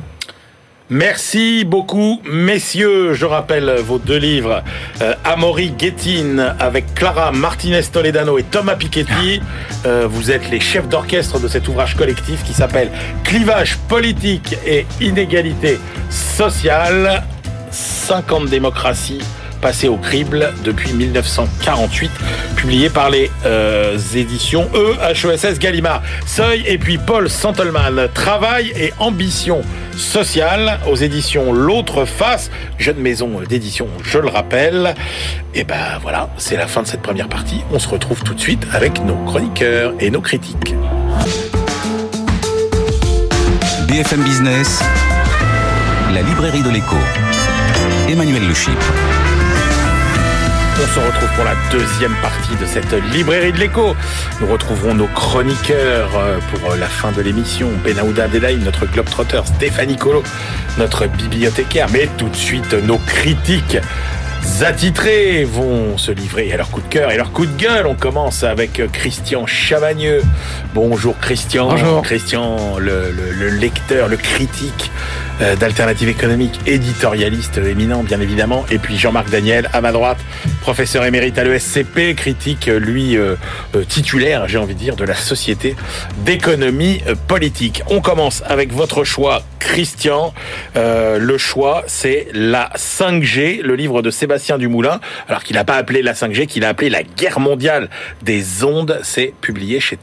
[0.92, 3.14] Merci beaucoup, messieurs.
[3.14, 4.64] Je rappelle vos deux livres.
[5.00, 9.40] Euh, Amaury Guettine avec Clara Martinez Toledano et Thomas Piketty.
[9.87, 12.90] Euh, vous êtes les chefs d'orchestre de cet ouvrage collectif qui s'appelle
[13.22, 15.79] Clivage politique et inégalité
[16.11, 17.22] sociale.
[17.70, 19.22] 50 démocraties
[19.61, 22.11] passées au crible depuis 1948,
[22.57, 26.03] publié par les euh, éditions EHESS Gallimard.
[26.27, 29.62] Seuil et puis Paul Santelman, Travail et ambition
[29.96, 34.94] sociale aux éditions L'autre face, jeune maison d'édition, je le rappelle.
[35.55, 37.61] Et ben voilà, c'est la fin de cette première partie.
[37.73, 40.75] On se retrouve tout de suite avec nos chroniqueurs et nos critiques.
[43.88, 44.83] BFM Business,
[46.14, 46.96] la librairie de l'écho.
[48.09, 48.79] Emmanuel Le Chip.
[50.83, 53.95] On se retrouve pour la deuxième partie de cette librairie de l'écho.
[54.40, 57.69] Nous retrouverons nos chroniqueurs euh, pour la fin de l'émission.
[57.85, 60.23] Benahouda Adelaide, notre globetrotter, Stéphanie Colo,
[60.79, 61.88] notre bibliothécaire.
[61.93, 63.77] Mais tout de suite, nos critiques
[64.62, 67.87] attitrés vont se livrer à leur coup de cœur et leur coup de gueule.
[67.87, 70.23] On commence avec Christian Chavagneux.
[70.73, 71.69] Bonjour Christian.
[71.69, 72.01] Bonjour.
[72.01, 78.98] Christian, le, le lecteur, le critique euh, d'Alternative économique, éditorialiste éminent bien évidemment, et puis
[78.98, 80.18] Jean-Marc Daniel à ma droite,
[80.61, 83.37] professeur émérite à l'ESCP, critique lui euh,
[83.74, 85.76] euh, titulaire, j'ai envie de dire, de la Société
[86.24, 87.83] d'économie politique.
[87.88, 90.35] On commence avec votre choix, Christian.
[90.74, 96.03] le choix, c'est la 5G, le livre de Sébastien Dumoulin, alors qu'il n'a pas appelé
[96.03, 97.88] la 5G, qu'il a appelé la guerre mondiale
[98.22, 98.98] des ondes.
[99.03, 99.98] C'est publié chez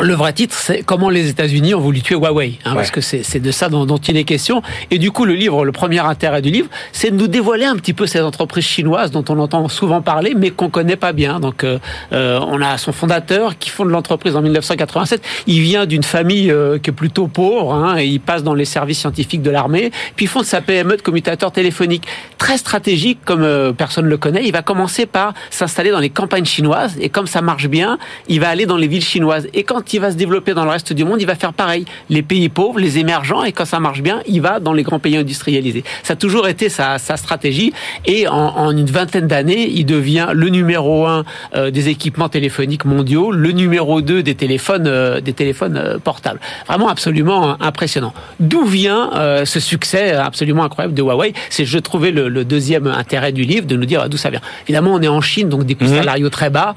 [0.00, 3.40] Le vrai titre, c'est comment les États-Unis ont voulu tuer Huawei, hein, parce que c'est
[3.40, 4.62] de ça dont, il est question.
[4.90, 7.76] Et du coup, le livre, le premier intérêt du livre, c'est de nous dévoiler un
[7.76, 11.40] petit peu ces entreprises chinoises dont on entend souvent parler, mais qu'on connaît pas bien.
[11.40, 11.78] Donc, euh,
[12.12, 15.22] euh, on a son fondateur qui fonde l'entreprise en 1987.
[15.46, 18.64] Il vient d'une famille euh, qui est plutôt pauvre, hein, et il passe dans les
[18.64, 19.90] services scientifiques de l'armée.
[20.16, 22.06] Puis il fonde sa PME de commutateur téléphonique,
[22.38, 24.44] très stratégique, comme personne le connaît.
[24.44, 28.40] Il va commencer par s'installer dans les campagnes chinoises, et comme ça marche bien, il
[28.40, 29.48] va aller dans les villes chinoises.
[29.52, 31.84] Et quand il va se développer dans le reste du monde, il va faire pareil.
[32.10, 34.98] Les pays pauvres, les émergents, et quand ça marche bien, il va dans les grands
[34.98, 35.84] pays industrialisés.
[36.02, 37.72] Ça a toujours été sa, stratégie.
[38.06, 43.30] Et en, une vingtaine d'années, il devient le numéro un euh, des équipements téléphoniques mondiaux,
[43.30, 46.40] le numéro deux des téléphones, euh, des téléphones euh, portables.
[46.66, 48.14] Vraiment absolument impressionnant.
[48.40, 49.10] D'où vient
[49.44, 51.32] ce succès absolument incroyable de Huawei?
[51.50, 54.40] C'est, je trouvais, le, deuxième intérêt du livre de nous dire d'où ça vient.
[54.64, 55.96] Évidemment, on est en Chine, donc des coûts mhm.
[55.96, 56.74] salariaux très bas,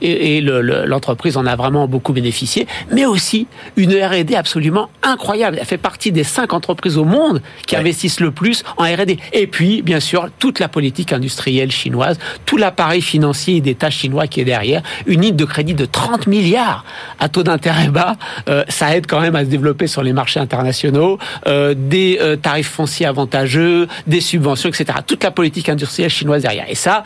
[0.00, 2.41] et, et l'entreprise en a vraiment beaucoup bénéficié
[2.90, 5.58] mais aussi une R&D absolument incroyable.
[5.60, 9.18] Elle fait partie des cinq entreprises au monde qui investissent le plus en R&D.
[9.32, 14.26] Et puis, bien sûr, toute la politique industrielle chinoise, tout l'appareil financier et d'État chinois
[14.26, 16.84] qui est derrière, une ligne de crédit de 30 milliards
[17.18, 18.16] à taux d'intérêt bas,
[18.48, 22.36] euh, ça aide quand même à se développer sur les marchés internationaux, euh, des euh,
[22.36, 24.98] tarifs fonciers avantageux, des subventions, etc.
[25.06, 26.66] Toute la politique industrielle chinoise derrière.
[26.68, 27.04] Et ça,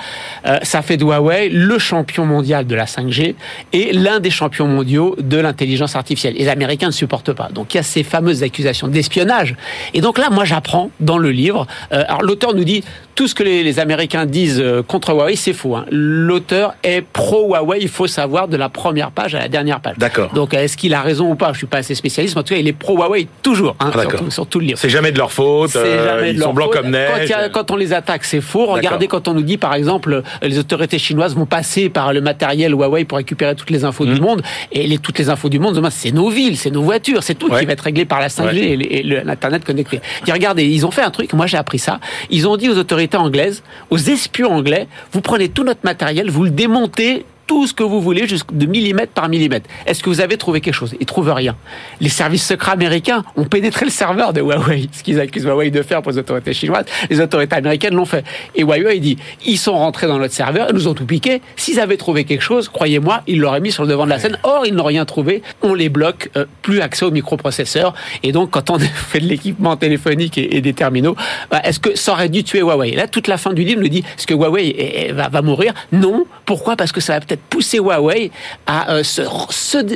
[0.62, 3.35] ça fait de Huawei le champion mondial de la 5G
[3.72, 6.35] et l'un des champions mondiaux de l'intelligence artificielle.
[6.35, 7.49] Les Américains ne supportent pas.
[7.53, 9.57] Donc il y a ces fameuses accusations d'espionnage.
[9.95, 11.67] Et donc là, moi, j'apprends dans le livre.
[11.93, 12.85] Euh, alors l'auteur nous dit
[13.17, 15.75] tout ce que les, Américains disent euh, contre Huawei, c'est faux.
[15.75, 15.87] Hein.
[15.91, 17.79] L'auteur est pro Huawei.
[17.81, 19.97] Il faut savoir de la première page à la dernière page.
[19.97, 20.33] D'accord.
[20.35, 21.53] Donc est-ce qu'il a raison ou pas?
[21.53, 23.75] Je suis pas assez spécialiste, mais en tout cas, il est pro Huawei toujours.
[23.81, 24.79] Hein, ah, sur, tout, le livre.
[24.79, 25.75] C'est jamais de leur faute.
[25.77, 27.33] Euh, ils sont blancs comme neige.
[27.53, 28.67] Quand, on les attaque, c'est faux.
[28.67, 32.73] Regardez quand on nous dit, par exemple, les autorités chinoises vont passer par le matériel
[32.73, 34.23] Huawei pour récupérer toutes les infos du mmh.
[34.23, 37.35] monde et les, toutes les infos du monde, c'est nos villes, c'est nos voitures, c'est
[37.35, 40.01] tout qui va être réglé par la 5G et l'Internet connecté.
[40.31, 41.99] regardez, ils ont fait un truc, moi j'ai appris ça,
[42.31, 46.45] ils ont dit aux autorités anglaises, aux espions anglais, vous prenez tout notre matériel, vous
[46.45, 49.69] le démontez tout ce que vous voulez, de millimètre par millimètre.
[49.87, 50.95] Est-ce que vous avez trouvé quelque chose?
[50.99, 51.57] Ils trouvent rien.
[52.01, 55.83] Les services secrets américains ont pénétré le serveur de Huawei, ce qu'ils accusent Huawei de
[55.83, 56.87] faire pour les autorités chinoises.
[57.09, 58.25] Les autorités américaines l'ont fait.
[58.55, 61.41] Et Huawei dit, ils sont rentrés dans notre serveur, ils nous ont tout piqué.
[61.57, 64.39] S'ils avaient trouvé quelque chose, croyez-moi, ils l'auraient mis sur le devant de la scène.
[64.43, 65.43] Or, ils n'ont rien trouvé.
[65.63, 67.95] On les bloque, euh, plus accès aux microprocesseurs.
[68.23, 71.17] Et donc, quand on fait de l'équipement téléphonique et, des terminaux,
[71.51, 72.93] bah, est-ce que ça aurait dû tuer Huawei?
[72.93, 75.75] Là, toute la fin du livre nous dit, est-ce que Huawei va, va mourir?
[75.93, 76.27] Non.
[76.45, 76.77] Pourquoi?
[76.77, 78.31] Parce que ça va peut-être pousser Huawei
[78.66, 79.22] à euh, se,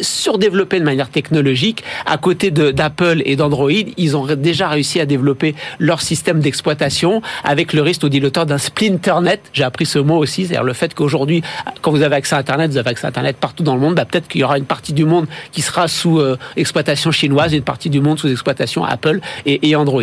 [0.02, 1.82] surdévelopper de manière technologique.
[2.06, 7.72] À côté d'Apple et d'Android, ils ont déjà réussi à développer leur système d'exploitation avec
[7.72, 9.40] le risque, au dit l'auteur, d'un splinternet.
[9.52, 11.42] J'ai appris ce mot aussi, c'est-à-dire le fait qu'aujourd'hui,
[11.82, 13.94] quand vous avez accès à Internet, vous avez accès à Internet partout dans le monde,
[13.94, 17.54] bah, peut-être qu'il y aura une partie du monde qui sera sous euh, exploitation chinoise
[17.54, 20.02] et une partie du monde sous exploitation Apple et, Android.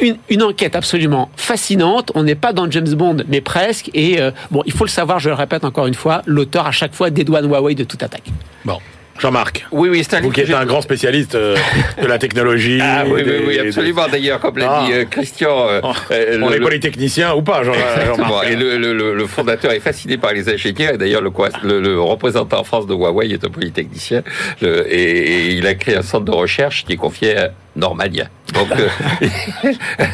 [0.00, 2.10] Une, enquête absolument fascinante.
[2.14, 3.90] On n'est pas dans James Bond, mais presque.
[3.94, 6.74] Et euh, bon, il faut le savoir, je le répète encore une fois, l'auteur à
[6.74, 8.28] chaque fois dédouane Huawei de toute attaque.
[8.64, 8.78] Bon.
[9.20, 9.66] Jean-Marc.
[9.72, 11.54] Oui, oui, c'est un Vous qui êtes un grand spécialiste euh,
[12.00, 12.78] de la technologie.
[12.80, 14.06] Ah oui, oui, oui, absolument.
[14.10, 14.84] D'ailleurs, comme l'a Ah.
[14.86, 17.62] dit euh, Christian, euh, Oh, euh, On le- est le- polytechnicien ou pas.
[18.06, 20.94] Jean-Marc Et le, le- le- le fondateur est fasciné par les ingénieurs.
[20.94, 24.22] Et d'ailleurs, le, quoi- le- le représentant en France de Huawei est un polytechnicien.
[24.62, 28.24] Le- et, et il a créé un centre de recherche qui est confié à Normalien.
[28.52, 28.68] Donc,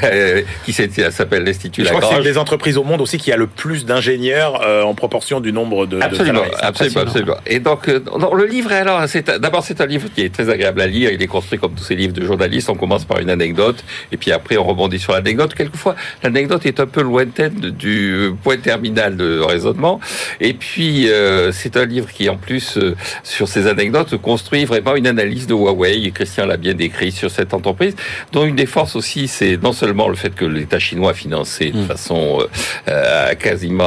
[0.05, 2.33] euh, qui s'est- s'appelle l'Institut Je crois que c'est une Lagrange.
[2.33, 5.87] des entreprises au monde aussi qui a le plus d'ingénieurs euh, en proportion du nombre
[5.87, 7.37] de, Absolument, absolument, absolument.
[7.47, 10.49] Et donc, euh, dans le livre, alors, c'est d'abord c'est un livre qui est très
[10.49, 11.11] agréable à lire.
[11.13, 12.69] Il est construit comme tous ces livres de journalistes.
[12.71, 15.55] On commence par une anecdote, et puis après on rebondit sur l'anecdote.
[15.55, 20.01] Quelquefois, l'anecdote est un peu lointaine du point terminal de raisonnement.
[20.41, 24.95] Et puis, euh, c'est un livre qui, en plus, euh, sur ces anecdotes, construit vraiment
[24.97, 26.11] une analyse de Huawei.
[26.13, 27.95] Christian l'a bien décrit sur cette entreprise,
[28.33, 31.71] dont une des forces aussi, c'est non seulement le fait que l'État chinois a financé
[31.71, 32.47] de façon euh,
[32.89, 33.85] euh, quasiment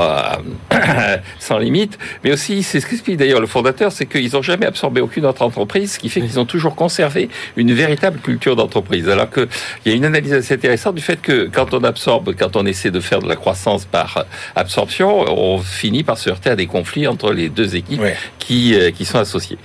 [0.71, 4.65] euh, sans limite, mais aussi, c'est ce qu'explique d'ailleurs le fondateur, c'est qu'ils n'ont jamais
[4.65, 9.07] absorbé aucune autre entreprise, ce qui fait qu'ils ont toujours conservé une véritable culture d'entreprise.
[9.09, 9.47] Alors que
[9.85, 12.65] il y a une analyse assez intéressante du fait que quand on absorbe, quand on
[12.65, 14.25] essaie de faire de la croissance par
[14.55, 18.15] absorption, on finit par se heurter à des conflits entre les deux équipes Ouais.
[18.39, 19.57] qui, qui sont associées.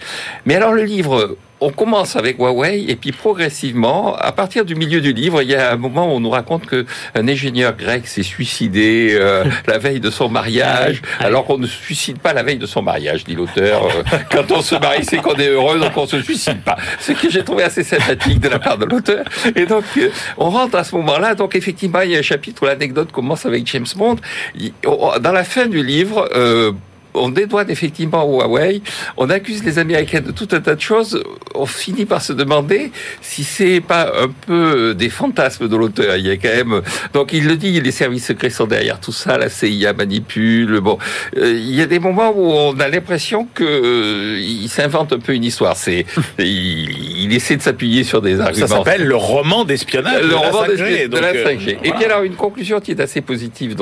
[0.45, 5.01] Mais alors le livre, on commence avec Huawei et puis progressivement, à partir du milieu
[5.01, 8.07] du livre, il y a un moment où on nous raconte que un ingénieur grec
[8.07, 12.42] s'est suicidé euh, la veille de son mariage, alors qu'on ne se suicide pas la
[12.42, 13.87] veille de son mariage, dit l'auteur.
[13.87, 16.77] Euh, Quand on se marie, c'est qu'on est heureux, donc on se suicide pas.
[17.01, 19.25] Ce que j'ai trouvé assez sympathique de la part de l'auteur.
[19.55, 21.35] Et donc, euh, on rentre à ce moment-là.
[21.35, 24.16] Donc, effectivement, il y a un chapitre où l'anecdote commence avec James Bond.
[24.59, 26.73] Il- Dans la fin du livre, euh,
[27.16, 28.83] on dédouane effectivement Huawei,
[29.16, 31.22] on accuse les Américains de tout un tas de choses,
[31.55, 36.16] on finit par se demander si c'est pas un peu des fantasmes de l'auteur.
[36.16, 39.12] Il y a quand même, donc il le dit, les services secrets sont derrière tout
[39.12, 40.81] ça, la CIA manipule.
[40.81, 40.98] Bon,
[41.37, 45.18] Euh, il y a des moments où on a l'impression que euh, il s'invente un
[45.18, 45.76] peu une histoire.
[45.76, 46.07] C'est,
[46.38, 48.66] il, il essaie de s'appuyer sur des arguments.
[48.66, 51.68] Ça s'appelle le roman d'espionnage de Le la roman 5G, de, de la euh, 5G.
[51.68, 51.94] Et voilà.
[51.96, 53.74] puis alors une conclusion qui est assez positive,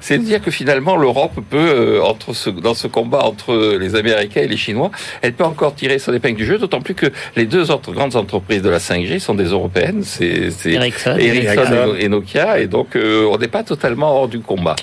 [0.00, 3.94] c'est de dire que finalement l'Europe peut, euh, entre ce, dans ce combat entre les
[3.94, 4.90] Américains et les Chinois,
[5.22, 8.16] elle peut encore tirer son épingle du jeu, d'autant plus que les deux autres grandes
[8.16, 11.16] entreprises de la 5G sont des européennes, c'est c'est Ericsson.
[11.18, 11.94] Ericsson Ericsson.
[11.98, 14.76] et Nokia, et donc euh, on n'est pas totalement hors du combat.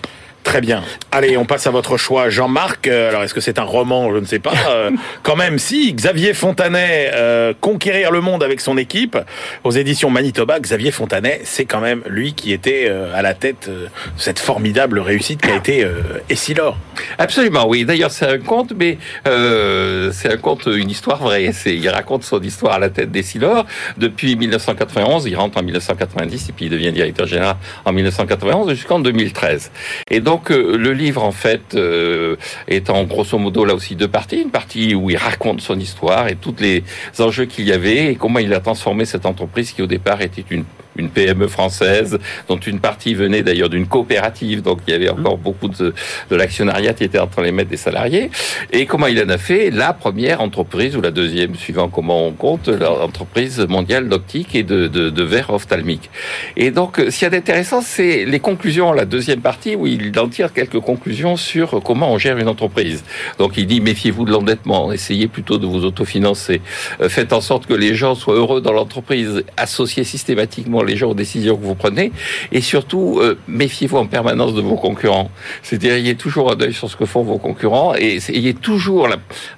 [0.43, 0.83] Très bien.
[1.11, 2.87] Allez, on passe à votre choix, Jean-Marc.
[2.87, 4.13] Euh, Alors, est-ce que c'est un roman?
[4.13, 4.53] Je ne sais pas.
[4.69, 4.91] Euh,
[5.23, 5.93] quand même, si.
[5.93, 9.17] Xavier Fontanet, euh, Conquérir le monde avec son équipe,
[9.63, 10.59] aux éditions Manitoba.
[10.59, 14.99] Xavier Fontanet, c'est quand même lui qui était euh, à la tête de cette formidable
[14.99, 15.87] réussite qui a été
[16.29, 16.77] Essilor.
[17.17, 17.85] Absolument, oui.
[17.85, 21.51] D'ailleurs, c'est un conte, mais euh, c'est un conte, une histoire vraie.
[21.65, 23.65] Il raconte son histoire à la tête des Silor
[23.97, 25.25] depuis 1991.
[25.25, 29.71] Il rentre en 1990 et puis il devient directeur général en 1991 jusqu'en 2013.
[30.09, 32.35] Et donc, euh, le livre, en fait, euh,
[32.67, 34.41] est en grosso modo là aussi deux parties.
[34.41, 36.83] Une partie où il raconte son histoire et tous les
[37.19, 40.45] enjeux qu'il y avait et comment il a transformé cette entreprise qui au départ était
[40.49, 45.09] une une PME française, dont une partie venait d'ailleurs d'une coopérative, donc il y avait
[45.09, 45.93] encore beaucoup de,
[46.29, 48.29] de l'actionnariat qui était entre les maîtres des salariés,
[48.71, 52.31] et comment il en a fait la première entreprise, ou la deuxième, suivant comment on
[52.31, 56.09] compte, l'entreprise mondiale d'optique et de, de, de verre ophtalmique.
[56.57, 60.11] Et donc, ce qu'il y a d'intéressant, c'est les conclusions, la deuxième partie, où il
[60.19, 63.03] en tire quelques conclusions sur comment on gère une entreprise.
[63.39, 66.61] Donc, il dit, méfiez-vous de l'endettement, essayez plutôt de vous autofinancer,
[67.01, 71.09] Euh, faites en sorte que les gens soient heureux dans l'entreprise, associez systématiquement les gens
[71.09, 72.11] aux décisions que vous prenez,
[72.51, 75.29] et surtout, euh, méfiez-vous en permanence de vos concurrents.
[75.61, 79.07] C'est-à-dire, ayez toujours un œil sur ce que font vos concurrents, et ayez toujours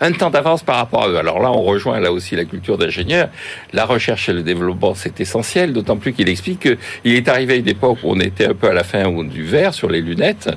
[0.01, 1.17] un temps d'avance par rapport à eux.
[1.17, 3.29] Alors là, on rejoint là aussi la culture d'ingénieur.
[3.73, 7.57] La recherche et le développement, c'est essentiel, d'autant plus qu'il explique qu'il est arrivé à
[7.57, 10.49] une époque où on était un peu à la fin du verre sur les lunettes,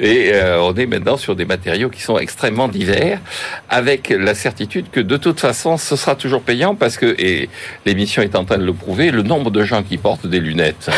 [0.00, 3.20] et euh, on est maintenant sur des matériaux qui sont extrêmement divers,
[3.68, 7.48] avec la certitude que de toute façon, ce sera toujours payant parce que, et
[7.84, 10.90] l'émission est en train de le prouver, le nombre de gens qui portent des lunettes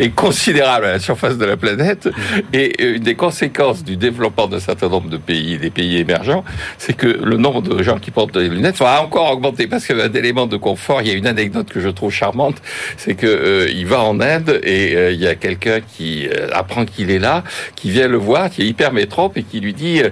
[0.00, 2.08] est considérable à la surface de la planète.
[2.52, 6.44] Et euh, une des conséquences du développement d'un certain nombre de pays, des pays émergents,
[6.78, 9.96] c'est que le nombre de gens qui portent des lunettes va encore augmenter parce qu'il
[9.96, 11.02] y a un élément de confort.
[11.02, 12.56] Il y a une anecdote que je trouve charmante,
[12.96, 16.48] c'est que euh, il va en Inde et euh, il y a quelqu'un qui euh,
[16.52, 19.72] apprend qu'il est là, qui vient le voir, qui est hyper métrope et qui lui
[19.72, 20.02] dit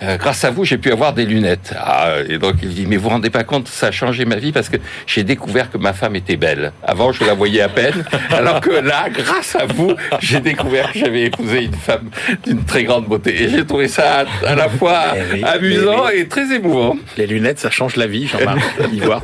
[0.00, 1.74] grâce à vous j'ai pu avoir des lunettes.
[1.76, 4.36] Ah, et donc il dit mais vous vous rendez pas compte ça a changé ma
[4.36, 4.76] vie parce que
[5.06, 6.72] j'ai découvert que ma femme était belle.
[6.82, 10.98] Avant je la voyais à peine, alors que là grâce à vous j'ai découvert que
[10.98, 12.10] j'avais épousé une femme
[12.46, 16.14] d'une très grande beauté et j'ai trouvé ça à la fois Eh oui, amusant eh
[16.16, 16.20] oui.
[16.20, 16.96] et très émouvant.
[17.16, 18.60] Les lunettes, ça change la vie, Jean-Marc.
[18.92, 19.22] Ivoire.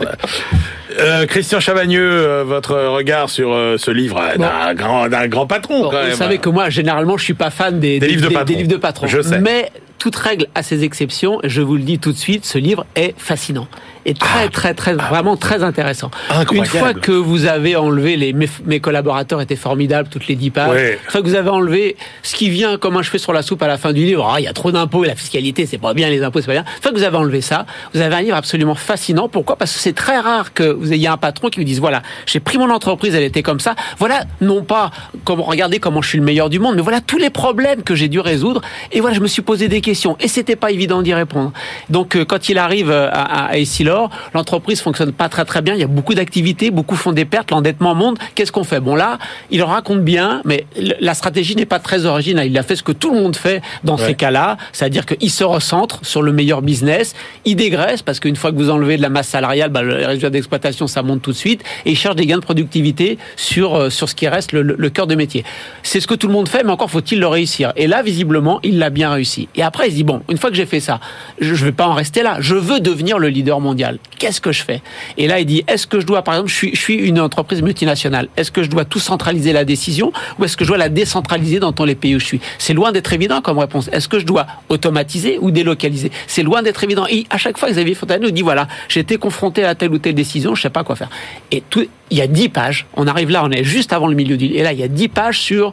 [0.98, 5.90] Euh, Christian Chavagneux, euh, votre regard sur euh, ce livre euh, d'un grand, patron, Bon,
[5.90, 6.10] quand même.
[6.10, 8.56] vous savez que moi, généralement, je suis pas fan des, Des livres de des, patron.
[8.56, 9.06] livres de patron.
[9.06, 9.38] Je sais.
[9.40, 11.38] Mais toute règle a ses exceptions.
[11.44, 13.68] Je vous le dis tout de suite, ce livre est fascinant.
[14.06, 14.48] Est très, ah.
[14.48, 16.10] très, très, vraiment très intéressant.
[16.30, 16.56] Incroyable.
[16.56, 20.96] Une fois que vous avez enlevé les, mes, collaborateurs étaient formidables, toutes les dix pages.
[21.04, 23.62] Une fois que vous avez enlevé ce qui vient comme un cheveu sur la soupe
[23.62, 25.92] à la fin du livre, ah, il y a trop d'impôts la fiscalité, c'est pas
[25.92, 26.64] bien, les impôts, c'est pas bien.
[26.76, 29.28] Une fois que vous avez enlevé ça, vous avez un livre absolument fascinant.
[29.28, 29.56] Pourquoi?
[29.56, 32.40] Parce que c'est très rare que vous ayez un patron qui vous dise, voilà, j'ai
[32.40, 33.74] pris mon entreprise, elle était comme ça.
[33.98, 34.92] Voilà, non pas,
[35.24, 37.96] comme, regardez comment je suis le meilleur du monde, mais voilà tous les problèmes que
[37.96, 38.60] j'ai dû résoudre.
[38.92, 40.16] Et voilà, je me suis posé des questions.
[40.20, 41.52] Et c'était pas évident d'y répondre.
[41.90, 43.95] Donc, euh, quand il arrive à, à Essilor,
[44.34, 45.74] l'entreprise fonctionne pas très très bien.
[45.74, 48.18] Il y a beaucoup d'activités, beaucoup font des pertes, l'endettement monte.
[48.34, 48.80] Qu'est-ce qu'on fait?
[48.80, 49.18] Bon là,
[49.50, 50.66] il raconte bien, mais
[51.00, 52.46] la stratégie n'est pas très originale.
[52.46, 55.44] Il a fait ce que tout le monde fait dans ces cas-là, c'est-à-dire qu'il se
[55.44, 59.08] recentre sur le meilleur business, il dégraisse parce qu'une fois que vous enlevez de la
[59.08, 62.26] masse salariale, bah, le résultat d'exploitation ça monte tout de suite, et il cherche des
[62.26, 65.44] gains de productivité sur euh, sur ce qui reste le, le cœur de métier.
[65.82, 67.72] C'est ce que tout le monde fait, mais encore faut-il le réussir.
[67.76, 69.48] Et là, visiblement, il l'a bien réussi.
[69.54, 71.00] Et après, il se dit bon, une fois que j'ai fait ça,
[71.40, 72.36] je ne vais pas en rester là.
[72.40, 73.85] Je veux devenir le leader mondial.
[74.18, 74.82] Qu'est-ce que je fais?
[75.16, 78.28] Et là, il dit est-ce que je dois, par exemple, je suis, une entreprise multinationale.
[78.36, 81.58] Est-ce que je dois tout centraliser la décision ou est-ce que je dois la décentraliser
[81.58, 82.40] dans tous les pays où je suis?
[82.58, 83.88] C'est loin d'être évident comme réponse.
[83.92, 86.10] Est-ce que je dois automatiser ou délocaliser?
[86.26, 87.06] C'est loin d'être évident.
[87.08, 89.98] Et à chaque fois, Xavier Fontane nous dit voilà, j'ai été confronté à telle ou
[89.98, 91.10] telle décision, je sais pas quoi faire.
[91.50, 91.62] Et
[92.10, 92.86] il y a dix pages.
[92.94, 94.46] On arrive là, on est juste avant le milieu du.
[94.46, 95.72] Et là, il y a dix pages sur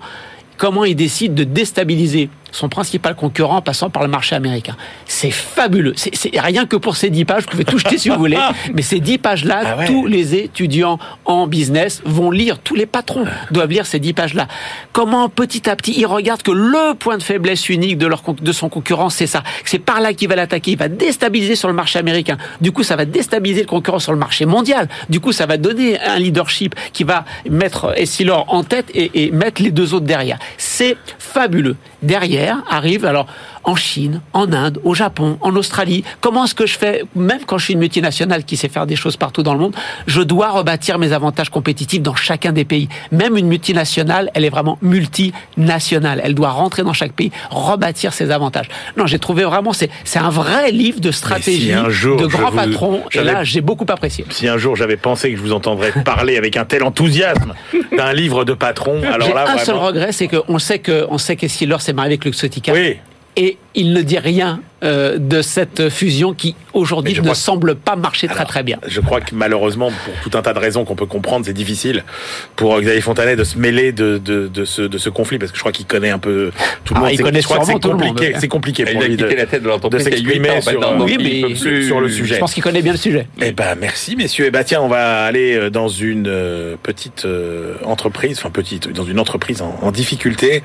[0.58, 4.78] comment il décide de déstabiliser son principal concurrent en passant par le marché américain.
[5.06, 5.94] C'est fabuleux.
[5.96, 8.38] C'est rien que pour ces dix pages, vous pouvez tout jeter si vous voulez,
[8.74, 13.26] mais ces dix pages-là, ah tous les étudiants en business vont lire, tous les patrons
[13.52, 14.48] doivent lire ces dix pages-là.
[14.94, 18.52] Comment petit à petit, ils regardent que le point de faiblesse unique de, leur, de
[18.52, 19.44] son concurrent, c'est ça.
[19.66, 20.72] C'est par là qu'il va l'attaquer.
[20.72, 22.38] Il va déstabiliser sur le marché américain.
[22.62, 24.88] Du coup, ça va déstabiliser le concurrent sur le marché mondial.
[25.10, 29.32] Du coup, ça va donner un leadership qui va mettre Essilor en tête et, et
[29.32, 30.38] mettre les deux autres derrière.
[30.58, 31.76] C'est fabuleux.
[32.04, 33.28] Derrière arrive, alors
[33.64, 36.04] en Chine, en Inde, au Japon, en Australie.
[36.22, 38.96] Comment est-ce que je fais, même quand je suis une multinationale qui sait faire des
[38.96, 39.76] choses partout dans le monde,
[40.08, 42.90] je dois rebâtir mes avantages compétitifs dans chacun des pays.
[43.12, 46.22] Même une multinationale, elle est vraiment multinationale.
[46.24, 48.68] Elle doit rentrer dans chaque pays, rebâtir ses avantages.
[48.98, 53.04] Non, j'ai trouvé vraiment, c'est, c'est un vrai livre de stratégie, de grands patrons.
[53.14, 54.26] Et là, j'ai beaucoup apprécié.
[54.30, 57.54] Si un jour j'avais pensé que je vous entendrais parler avec un tel enthousiasme
[57.98, 61.36] d'un livre de patron, alors là, un seul regret, c'est qu'on sait que, on sait
[61.36, 62.74] qu'Essilor s'est marié avec Luxotica.
[62.74, 62.98] Oui
[63.36, 68.28] et il ne dit rien euh, de cette fusion qui aujourd'hui ne semble pas marcher
[68.28, 68.80] très très bien.
[68.86, 72.04] Je crois que malheureusement, pour tout un tas de raisons qu'on peut comprendre, c'est difficile
[72.56, 75.58] pour Xavier Fontanet de se mêler de, de, de, ce, de ce conflit parce que
[75.58, 76.52] je crois qu'il connaît un peu
[76.84, 77.14] tout le ah, monde.
[77.14, 79.90] Il connaît je crois que c'est compliqué, c'est compliqué pour lui de, la tête de,
[79.90, 82.36] de s'exprimer sur, oui, sur, le sujet.
[82.36, 83.28] Je pense qu'il connaît bien le sujet.
[83.42, 84.46] Eh ben merci messieurs.
[84.48, 87.26] Eh ben tiens, on va aller euh, dans une euh, petite
[87.86, 90.64] entreprise, enfin petite, dans une entreprise en, en difficulté.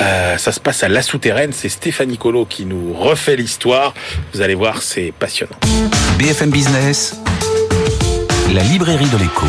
[0.00, 1.52] Euh, ça se passe à La Souterraine.
[1.52, 3.94] C'est Stéphanie Colo qui nous refait l'histoire.
[4.32, 5.56] Vous allez voir, c'est passionnant.
[6.18, 7.20] BFM Business,
[8.52, 9.46] la librairie de l'écho.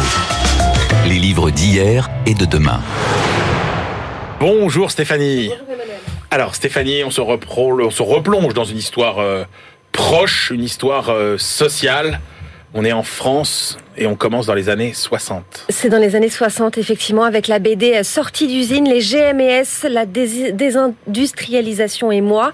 [1.07, 2.81] Les livres d'hier et de demain.
[4.39, 5.51] Bonjour Stéphanie.
[6.31, 9.43] Alors Stéphanie, on se, on se replonge dans une histoire euh,
[9.91, 12.19] proche, une histoire euh, sociale.
[12.73, 15.65] On est en France, et on commence dans les années 60.
[15.67, 22.09] C'est dans les années 60, effectivement, avec la BD Sortie d'usine, les GMS, la désindustrialisation
[22.09, 22.53] et moi.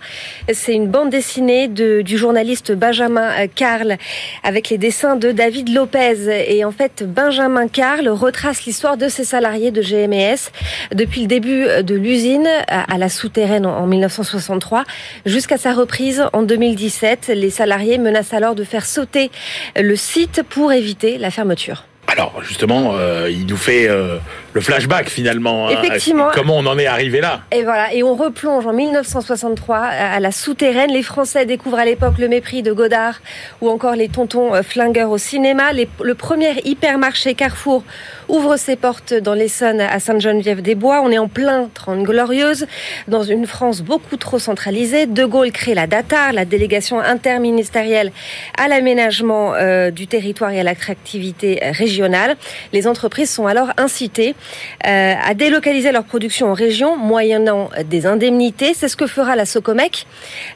[0.51, 3.97] C'est une bande dessinée de, du journaliste Benjamin Carl
[4.43, 6.47] avec les dessins de David Lopez.
[6.49, 10.49] Et en fait, Benjamin Carl retrace l'histoire de ses salariés de GMS
[10.95, 14.83] depuis le début de l'usine à la souterraine en 1963
[15.27, 17.31] jusqu'à sa reprise en 2017.
[17.35, 19.29] Les salariés menacent alors de faire sauter
[19.75, 21.83] le site pour éviter la fermeture.
[22.07, 24.17] Alors justement, euh, il nous fait euh,
[24.53, 25.67] le flashback finalement.
[25.67, 25.71] Hein.
[25.83, 26.29] Effectivement.
[26.33, 27.41] comment on en est arrivé là?
[27.51, 30.91] Et voilà, et on replonge en 1963 à la souterraine.
[30.91, 33.15] Les Français découvrent à l'époque le mépris de Godard
[33.59, 35.71] ou encore les tontons euh, flingueurs au cinéma.
[35.73, 37.83] le premier hypermarché Carrefour
[38.27, 41.01] ouvre ses portes dans l'Essonne à Sainte-Geneviève-des-Bois.
[41.03, 42.65] On est en plein 30 glorieuses,
[43.07, 45.05] dans une France beaucoup trop centralisée.
[45.05, 48.11] De Gaulle crée la DATAR, la délégation interministérielle
[48.57, 52.35] à l'aménagement euh, du territoire et à l'attractivité régionale.
[52.73, 54.35] Les entreprises sont alors incitées
[54.85, 58.73] euh, à délocaliser leur production en région, moyennant des indemnités.
[58.73, 60.07] C'est ce que fera la Socomec,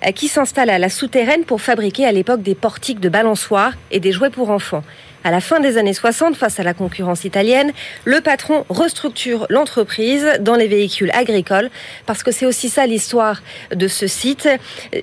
[0.06, 4.00] euh, qui s'installe à la souterraine pour fabriquer à l'époque des portiques de balançoires et
[4.00, 4.84] des jouets pour enfants.
[5.30, 7.72] À la fin des années 60, face à la concurrence italienne,
[8.04, 11.70] le patron restructure l'entreprise dans les véhicules agricoles,
[12.08, 14.50] parce que c'est aussi ça l'histoire de ce site.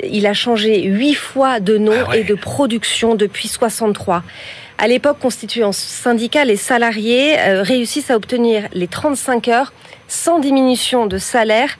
[0.02, 4.24] Il a changé huit fois de nom ah et de production depuis 63.
[4.78, 9.72] À l'époque, constitué en syndicat, les salariés euh, réussissent à obtenir les 35 heures
[10.08, 11.78] sans diminution de salaire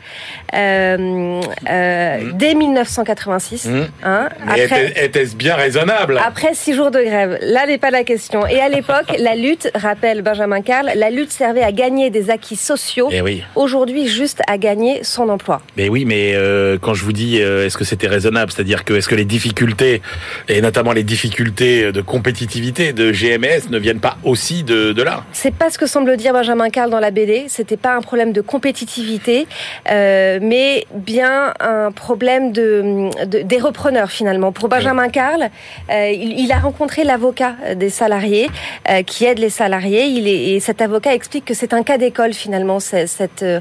[0.54, 2.32] euh, euh, mmh.
[2.34, 3.66] dès 1986.
[3.66, 3.80] Mmh.
[4.04, 4.28] Hein,
[4.96, 6.20] était-ce bien raisonnable?
[6.24, 8.46] Après six jours de grève, là n'est pas la question.
[8.46, 12.56] Et à l'époque, la lutte, rappelle Benjamin Carl, la lutte servait à gagner des acquis
[12.56, 13.08] sociaux.
[13.12, 13.42] Eh oui.
[13.54, 15.62] Aujourd'hui, juste à gagner son emploi.
[15.76, 18.52] Mais oui, mais euh, quand je vous dis, est-ce que c'était raisonnable?
[18.52, 20.02] C'est-à-dire que est-ce que les difficultés,
[20.48, 25.24] et notamment les difficultés de compétitivité de GMS, ne viennent pas aussi de, de là?
[25.32, 27.46] C'est pas ce que semble dire Benjamin Carl dans la BD.
[27.48, 29.46] C'était pas un problème de compétitivité.
[29.90, 34.52] Euh, mais bien un problème de, des repreneurs finalement.
[34.52, 35.50] Pour Benjamin Carl,
[35.90, 38.48] euh, il, a rencontré l'avocat des salariés
[38.88, 40.04] euh, qui aide les salariés.
[40.06, 43.60] Il est, et cet avocat explique que c'est un cas d'école finalement cette euh,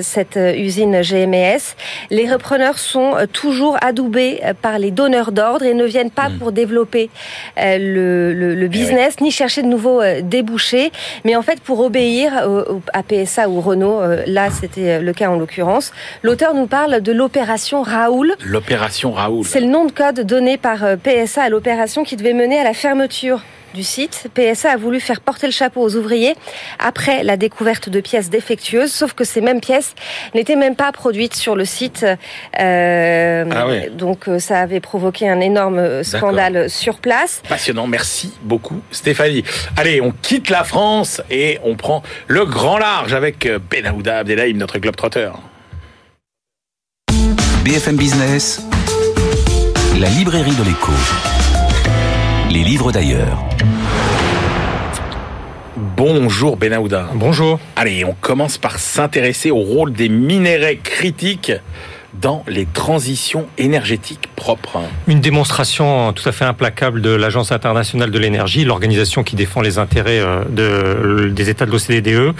[0.00, 1.74] cette usine GMS.
[2.10, 6.38] Les repreneurs sont toujours adoubés par les donneurs d'ordre et ne viennent pas hmm.
[6.38, 7.10] pour développer
[7.56, 10.92] le, le, eh business ni chercher de nouveaux débouchés,
[11.24, 12.32] mais en fait pour obéir
[12.92, 13.81] à PSA ou Renault.
[14.26, 15.92] Là, c'était le cas en l'occurrence.
[16.22, 18.34] L'auteur nous parle de l'opération Raoul.
[18.44, 19.44] L'opération Raoul.
[19.44, 22.64] C'est le nom de code donné par euh, PSA à l'opération qui devait mener à
[22.64, 23.42] la fermeture
[23.74, 24.28] du site.
[24.34, 26.34] PSA a voulu faire porter le chapeau aux ouvriers
[26.78, 29.94] après la découverte de pièces défectueuses, sauf que ces mêmes pièces
[30.34, 32.04] n'étaient même pas produites sur le site.
[32.60, 37.42] Euh, ah donc euh, ça avait provoqué un énorme scandale sur place.
[37.48, 39.44] Passionnant, merci beaucoup Stéphanie.
[39.76, 44.78] Allez, on quitte la France et on prend le grand large avec Benahouda Abdelhaim, notre
[44.78, 45.40] globe-trotteur.
[47.64, 48.60] BFM Business,
[50.00, 50.92] la librairie de l'écho.
[52.52, 53.42] Les livres d'ailleurs.
[55.74, 57.08] Bonjour Benahouda.
[57.14, 57.58] Bonjour.
[57.76, 61.52] Allez, on commence par s'intéresser au rôle des minéraux critiques
[62.12, 64.80] dans les transitions énergétiques propres.
[65.08, 69.78] Une démonstration tout à fait implacable de l'Agence internationale de l'énergie, l'organisation qui défend les
[69.78, 72.34] intérêts euh, de, des États de l'OCDE.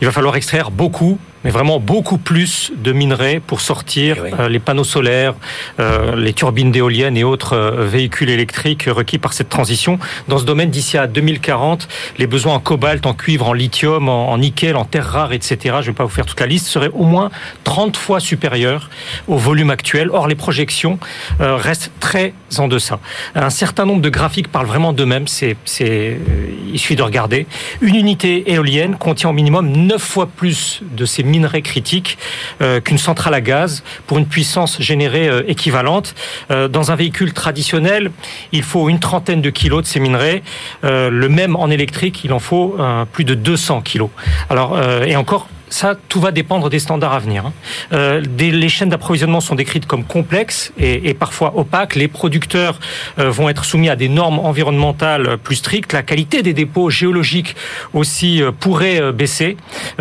[0.00, 4.48] Il va falloir extraire beaucoup mais vraiment beaucoup plus de minerais pour sortir eh euh,
[4.48, 5.34] les panneaux solaires,
[5.80, 9.98] euh, les turbines d'éoliennes et autres euh, véhicules électriques requis par cette transition.
[10.28, 14.36] Dans ce domaine, d'ici à 2040, les besoins en cobalt, en cuivre, en lithium, en,
[14.38, 16.90] nickel, en terres rares, etc., je ne vais pas vous faire toute la liste, seraient
[16.92, 17.30] au moins
[17.64, 18.90] 30 fois supérieurs
[19.26, 20.10] au volume actuel.
[20.12, 20.98] Or, les projections
[21.38, 22.98] restent très en deçà.
[23.34, 27.46] Un certain nombre de graphiques parlent vraiment d'eux-mêmes, c'est, il suffit de regarder.
[27.80, 32.18] Une unité éolienne contient au minimum 9 fois plus de ces minerais critiques
[32.60, 36.14] euh, qu'une centrale à gaz pour une puissance générée euh, équivalente.
[36.50, 38.10] Euh, dans un véhicule traditionnel,
[38.52, 40.42] il faut une trentaine de kilos de ces minerais.
[40.82, 42.76] le même en électrique, il en faut
[43.12, 44.10] plus de 200 kilos.
[44.50, 47.46] Alors, et encore, ça, tout va dépendre des standards à venir.
[47.46, 47.52] Hein.
[47.92, 51.94] Euh, les chaînes d'approvisionnement sont décrites comme complexes et, parfois opaques.
[51.94, 52.78] Les producteurs
[53.18, 55.92] euh, vont être soumis à des normes environnementales plus strictes.
[55.92, 57.56] La qualité des dépôts géologiques
[57.92, 59.56] aussi euh, pourrait baisser.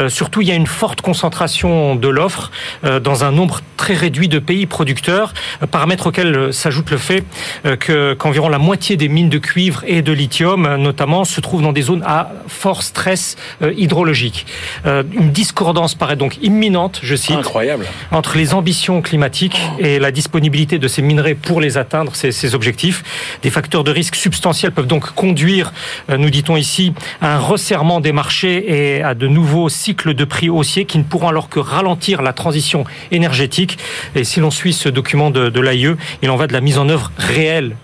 [0.08, 2.52] surtout, il y a une forte concentration de l'offre
[2.84, 5.34] dans un nombre très réduit de pays producteurs,
[5.72, 7.24] paramètre auquel s'ajoute le fait
[7.80, 11.74] que qu'environ la moitié des mines de cuivre et de lithium, notamment, se trouvent dans
[11.74, 14.46] des zones à fort stress hydrologique.
[15.58, 17.88] Discordance paraît donc imminente, je cite, Incroyable.
[18.12, 22.54] entre les ambitions climatiques et la disponibilité de ces minerais pour les atteindre, ces, ces
[22.54, 23.04] objectifs.
[23.42, 25.74] Des facteurs de risque substantiels peuvent donc conduire,
[26.12, 30.26] euh, nous dit-on ici, à un resserrement des marchés et à de nouveaux cycles de
[30.26, 33.80] prix haussiers qui ne pourront alors que ralentir la transition énergétique.
[34.14, 36.78] Et si l'on suit ce document de, de l'AIE, il en va de la mise
[36.78, 37.76] en œuvre réelle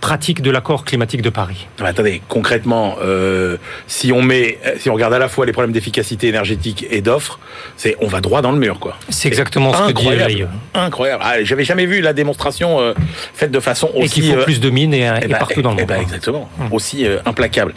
[0.00, 1.66] pratique de l'accord climatique de Paris.
[1.80, 3.56] attendez, concrètement, euh,
[3.86, 7.38] si on met, si on regarde à la fois les problèmes d'efficacité énergétique et d'offre,
[7.76, 8.96] c'est on va droit dans le mur, quoi.
[9.10, 11.22] C'est exactement ce incroyable, que dit Incroyable.
[11.24, 12.94] Ah, J'avais jamais vu la démonstration euh,
[13.34, 14.20] faite de façon aussi.
[14.20, 15.86] Et qu'il faut euh, plus de mines et, et, bah, partout dans le monde.
[15.86, 16.72] Bah, exactement, hum.
[16.72, 17.74] aussi implacable.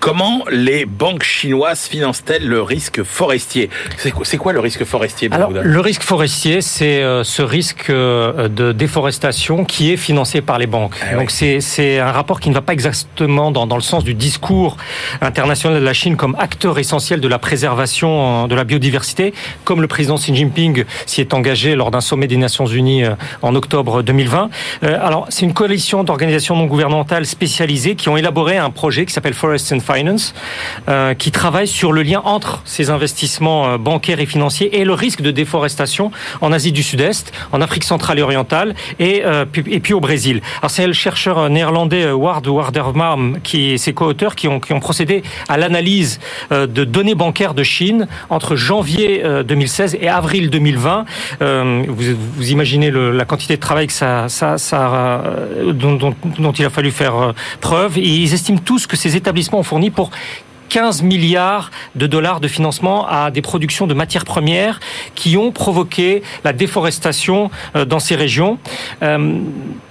[0.00, 3.70] comment les banques chinoises financent-elles le risque forestier?
[3.96, 9.64] C'est quoi, quoi, le risque forestier Alors, le risque forestier, c'est ce risque de déforestation
[9.64, 10.94] qui est financé par les banques.
[11.02, 14.14] Ah Donc c'est un rapport qui ne va pas exactement dans, dans, le sens du
[14.14, 14.76] discours
[15.20, 19.34] international de la Chine comme acteur essentiel de la préservation euh, de la biodiversité,
[19.64, 23.14] comme le président Xi Jinping s'y est engagé lors d'un sommet des Nations Unies euh,
[23.42, 24.50] en octobre 2020.
[24.84, 29.12] Euh, alors c'est une coalition d'organisations non gouvernementales spécialisées qui ont élaboré un projet qui
[29.12, 30.34] s'appelle Forest and Finance,
[31.18, 35.30] qui travaille sur le lien entre ces investissements bancaires et financiers et le risque de
[35.30, 39.22] déforestation en Asie du Sud-Est, en Afrique centrale et orientale et,
[39.66, 40.31] et puis au Brésil.
[40.58, 44.80] Alors c'est le chercheur néerlandais euh, Ward Wardermarm qui ses co-auteurs qui ont, qui ont
[44.80, 46.20] procédé à l'analyse
[46.52, 51.04] euh, de données bancaires de Chine entre janvier 2016 euh, et avril 2020.
[51.88, 55.22] Vous, imaginez la quantité de travail que ça, ça,
[55.72, 57.98] dont, il a fallu faire preuve.
[57.98, 60.10] Et ils estiment tous que ces établissements ont fourni pour
[60.72, 64.80] 15 milliards de dollars de financement à des productions de matières premières
[65.14, 68.58] qui ont provoqué la déforestation euh, dans ces régions.
[69.02, 69.40] Euh,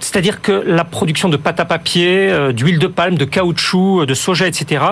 [0.00, 4.14] c'est-à-dire que la production de pâte à papier, euh, d'huile de palme, de caoutchouc, de
[4.14, 4.84] soja, etc.,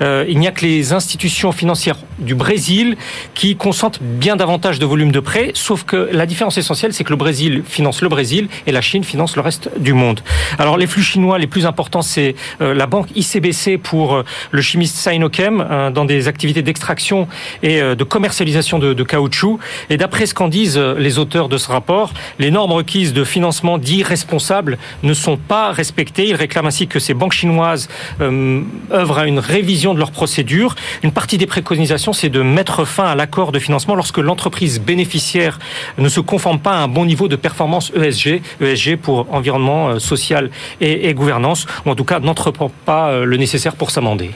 [0.00, 2.96] il n'y a que les institutions financières du Brésil
[3.34, 7.10] qui consentent bien davantage de volume de prêts, sauf que la différence essentielle, c'est que
[7.10, 10.20] le Brésil finance le Brésil et la Chine finance le reste du monde.
[10.58, 14.96] Alors les flux chinois les plus importants, c'est la banque ICBC pour le chimiste
[15.34, 17.28] Sinochem dans des activités d'extraction
[17.62, 19.58] et de commercialisation de, caoutchouc.
[19.90, 23.78] Et d'après ce qu'en disent les auteurs de ce rapport, les normes requises de financement
[23.78, 26.28] dits responsables ne sont pas respectées.
[26.28, 27.88] Ils réclament ainsi que ces banques chinoises
[28.20, 28.62] euh,
[28.92, 30.74] œuvrent à une révision de leurs procédures.
[31.02, 35.58] Une partie des préconisations, c'est de mettre fin à l'accord de financement lorsque l'entreprise bénéficiaire
[35.98, 39.98] ne se conforme pas à un bon niveau de performance ESG, ESG pour environnement euh,
[39.98, 44.30] social et, et gouvernance, ou en tout cas n'entreprend pas euh, le nécessaire pour s'amender.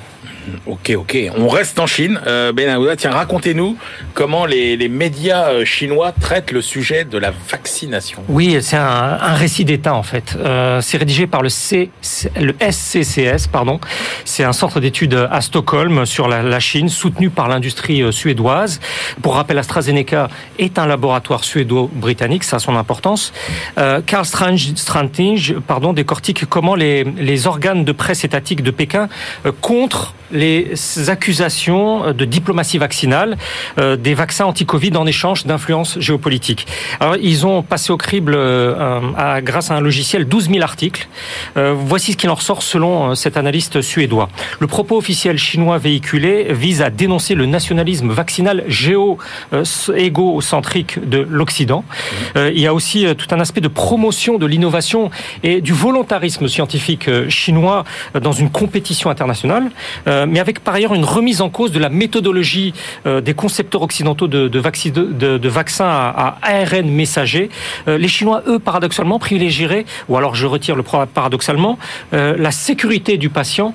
[0.66, 1.16] Ok, ok.
[1.36, 2.20] On reste en Chine.
[2.26, 3.76] Euh, ben tiens, racontez-nous
[4.14, 8.22] comment les, les, médias euh, chinois traitent le sujet de la vaccination.
[8.28, 10.36] Oui, c'est un, récit d'État en fait.
[10.36, 11.90] Euh, c'est rédigé par le, C,
[12.40, 13.80] le SCCS, pardon.
[14.24, 18.80] C'est un centre d'études à Stockholm sur la, Chine, soutenu par l'industrie euh, suédoise.
[19.22, 20.28] Pour rappel, AstraZeneca
[20.58, 23.32] est un laboratoire suédo-britannique, ça a son importance.
[24.06, 29.08] Karl Strange, pardon, décortique comment les, les organes de presse étatique de Pékin
[29.60, 30.72] contre les
[31.08, 33.36] accusations de diplomatie vaccinale
[33.78, 36.66] euh, des vaccins anti-Covid en échange d'influence géopolitique.
[37.00, 41.08] Alors, ils ont passé au crible, euh, grâce à un logiciel, 12 000 articles.
[41.56, 44.30] Euh, voici ce qu'il en ressort selon cet analyste suédois.
[44.60, 51.84] Le propos officiel chinois véhiculé vise à dénoncer le nationalisme vaccinal géo-égocentrique de l'Occident.
[52.36, 55.10] il y a aussi tout un aspect de promotion de l'innovation
[55.42, 57.84] et du volontarisme scientifique chinois
[58.20, 59.70] dans une compétition internationale.
[60.28, 62.74] Mais avec par ailleurs une remise en cause de la méthodologie
[63.06, 67.50] euh, des concepteurs occidentaux de, vaccins à, ARN messager.
[67.86, 71.78] Euh, les Chinois, eux, paradoxalement, privilégieraient, ou alors je retire le paradoxalement,
[72.12, 73.74] la sécurité du patient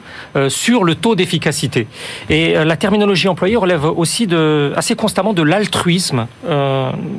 [0.50, 1.88] sur le taux d'efficacité.
[2.30, 6.28] Et la terminologie employée relève aussi de, assez constamment de l'altruisme,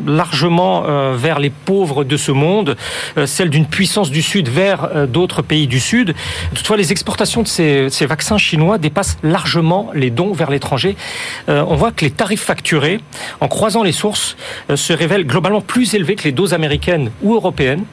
[0.07, 0.83] largement
[1.15, 2.77] vers les pauvres de ce monde,
[3.27, 6.15] celle d'une puissance du Sud vers d'autres pays du Sud.
[6.55, 10.97] Toutefois, les exportations de ces vaccins chinois dépassent largement les dons vers l'étranger.
[11.49, 13.01] Euh, on voit que les tarifs facturés,
[13.41, 14.37] en croisant les sources,
[14.71, 17.85] euh, se révèlent globalement plus élevés que les doses américaines ou européennes,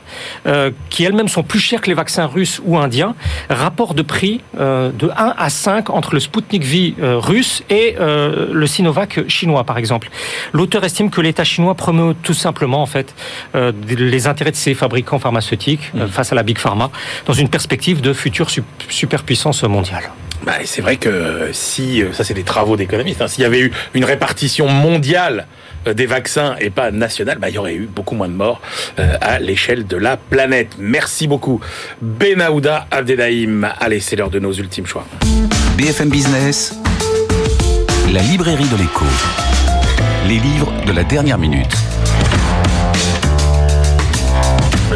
[0.45, 3.15] euh, qui elles-mêmes sont plus chères que les vaccins russes ou indiens.
[3.49, 9.27] Rapport de prix de 1 à 5 entre le Sputnik V russe et le Sinovac
[9.27, 10.09] chinois, par exemple.
[10.53, 13.13] L'auteur estime que l'État chinois promeut tout simplement en fait
[13.53, 16.07] les intérêts de ses fabricants pharmaceutiques mmh.
[16.07, 16.91] face à la big pharma
[17.25, 18.49] dans une perspective de future
[18.89, 20.11] superpuissance mondiale.
[20.43, 23.59] Bah, c'est vrai que si, euh, ça c'est des travaux d'économistes, hein, s'il y avait
[23.59, 25.45] eu une répartition mondiale
[25.87, 28.59] euh, des vaccins et pas nationale, bah, il y aurait eu beaucoup moins de morts
[28.99, 30.73] euh, à l'échelle de la planète.
[30.79, 31.61] Merci beaucoup.
[32.01, 33.69] Benahouda Abdelhaim.
[33.79, 35.05] Allez, c'est l'heure de nos ultimes choix.
[35.77, 36.75] BFM Business,
[38.11, 39.05] la librairie de l'écho.
[40.27, 41.75] Les livres de la dernière minute.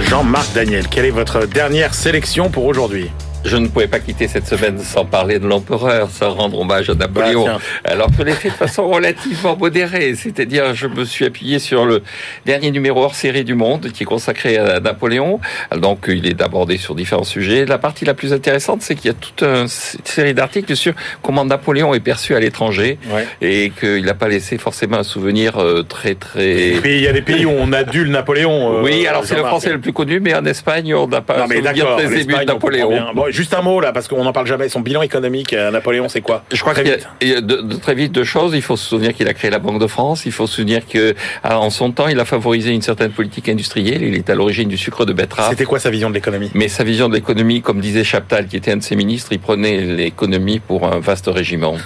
[0.10, 3.10] Jean-Marc Daniel, quelle est votre dernière sélection pour aujourd'hui?
[3.46, 6.96] Je ne pouvais pas quitter cette semaine sans parler de l'empereur, sans rendre hommage à
[6.96, 7.46] Napoléon.
[7.46, 11.86] Bah, Alors je l'ai fait de façon relativement modérée, c'est-à-dire je me suis appuyé sur
[11.86, 12.02] le
[12.46, 15.40] dernier numéro hors série du Monde qui est consacré à Napoléon.
[15.78, 17.66] Donc il est abordé sur différents sujets.
[17.66, 21.46] La partie la plus intéressante, c'est qu'il y a toute une série d'articles sur comment
[21.46, 22.98] Napoléon est perçu à l'étranger
[23.42, 26.80] et qu'il n'a pas laissé forcément un souvenir euh, très très.
[26.84, 28.80] Il y a des pays où on adule Napoléon.
[28.80, 31.44] Euh, oui, alors c'est le français le plus connu, mais en Espagne on n'a pas
[31.44, 33.14] un souvenir très ému de Napoléon.
[33.36, 34.70] Juste un mot là, parce qu'on n'en parle jamais.
[34.70, 36.46] Son bilan économique, euh, Napoléon, c'est quoi?
[36.54, 38.54] Je crois qu'il y a, de, très vite deux choses.
[38.56, 40.26] Il faut se souvenir qu'il a créé la Banque de France.
[40.26, 41.14] Il faut se souvenir que,
[41.44, 44.04] ah, en son temps, il a favorisé une certaine politique industrielle.
[44.04, 45.50] Il est à l'origine du sucre de betterave.
[45.50, 46.50] C'était quoi sa vision de l'économie?
[46.54, 49.40] Mais sa vision de l'économie, comme disait Chaptal, qui était un de ses ministres, il
[49.40, 51.76] prenait l'économie pour un vaste régiment.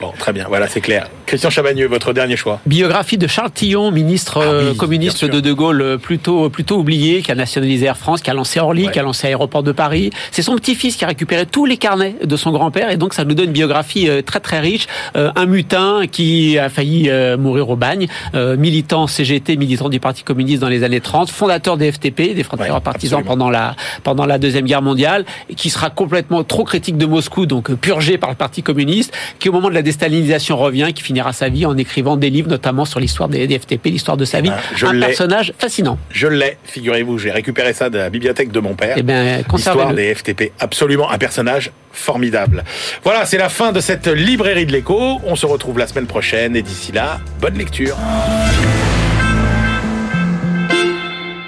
[0.00, 1.08] Bon, très bien, voilà, c'est clair.
[1.26, 2.60] Christian Chabagneux, votre dernier choix.
[2.66, 7.20] Biographie de Charles Tillon, ministre ah euh, communiste de De Gaulle, euh, plutôt plutôt oublié,
[7.20, 10.10] qui a nationalisé Air France, qui a lancé Orly, qui a lancé Aéroport de Paris.
[10.30, 13.24] C'est son petit-fils qui a récupéré tous les carnets de son grand-père, et donc ça
[13.24, 14.86] nous donne une biographie euh, très très riche.
[15.14, 20.68] un mutin qui a failli mourir au bagne, militant CGT, militant du Parti communiste dans
[20.68, 23.74] les années 30, fondateur des FTP, des Français partisans pendant la
[24.04, 25.24] pendant la deuxième guerre mondiale,
[25.56, 29.52] qui sera complètement trop critique de Moscou, donc purgé par le Parti communiste, qui au
[29.52, 33.00] moment de la déstalinisation revient, qui finira sa vie en écrivant des livres, notamment sur
[33.00, 34.50] l'histoire des, FTP, l'histoire de sa vie.
[34.52, 35.98] Ah, un personnage fascinant.
[36.10, 38.96] Je l'ai, figurez-vous, j'ai récupéré ça de la bibliothèque de mon père.
[38.98, 39.02] Eh
[39.52, 42.64] L'histoire des FTP, absolument un personnage formidable.
[43.02, 45.20] Voilà, c'est la fin de cette librairie de l'écho.
[45.24, 47.96] On se retrouve la semaine prochaine et d'ici là, bonne lecture.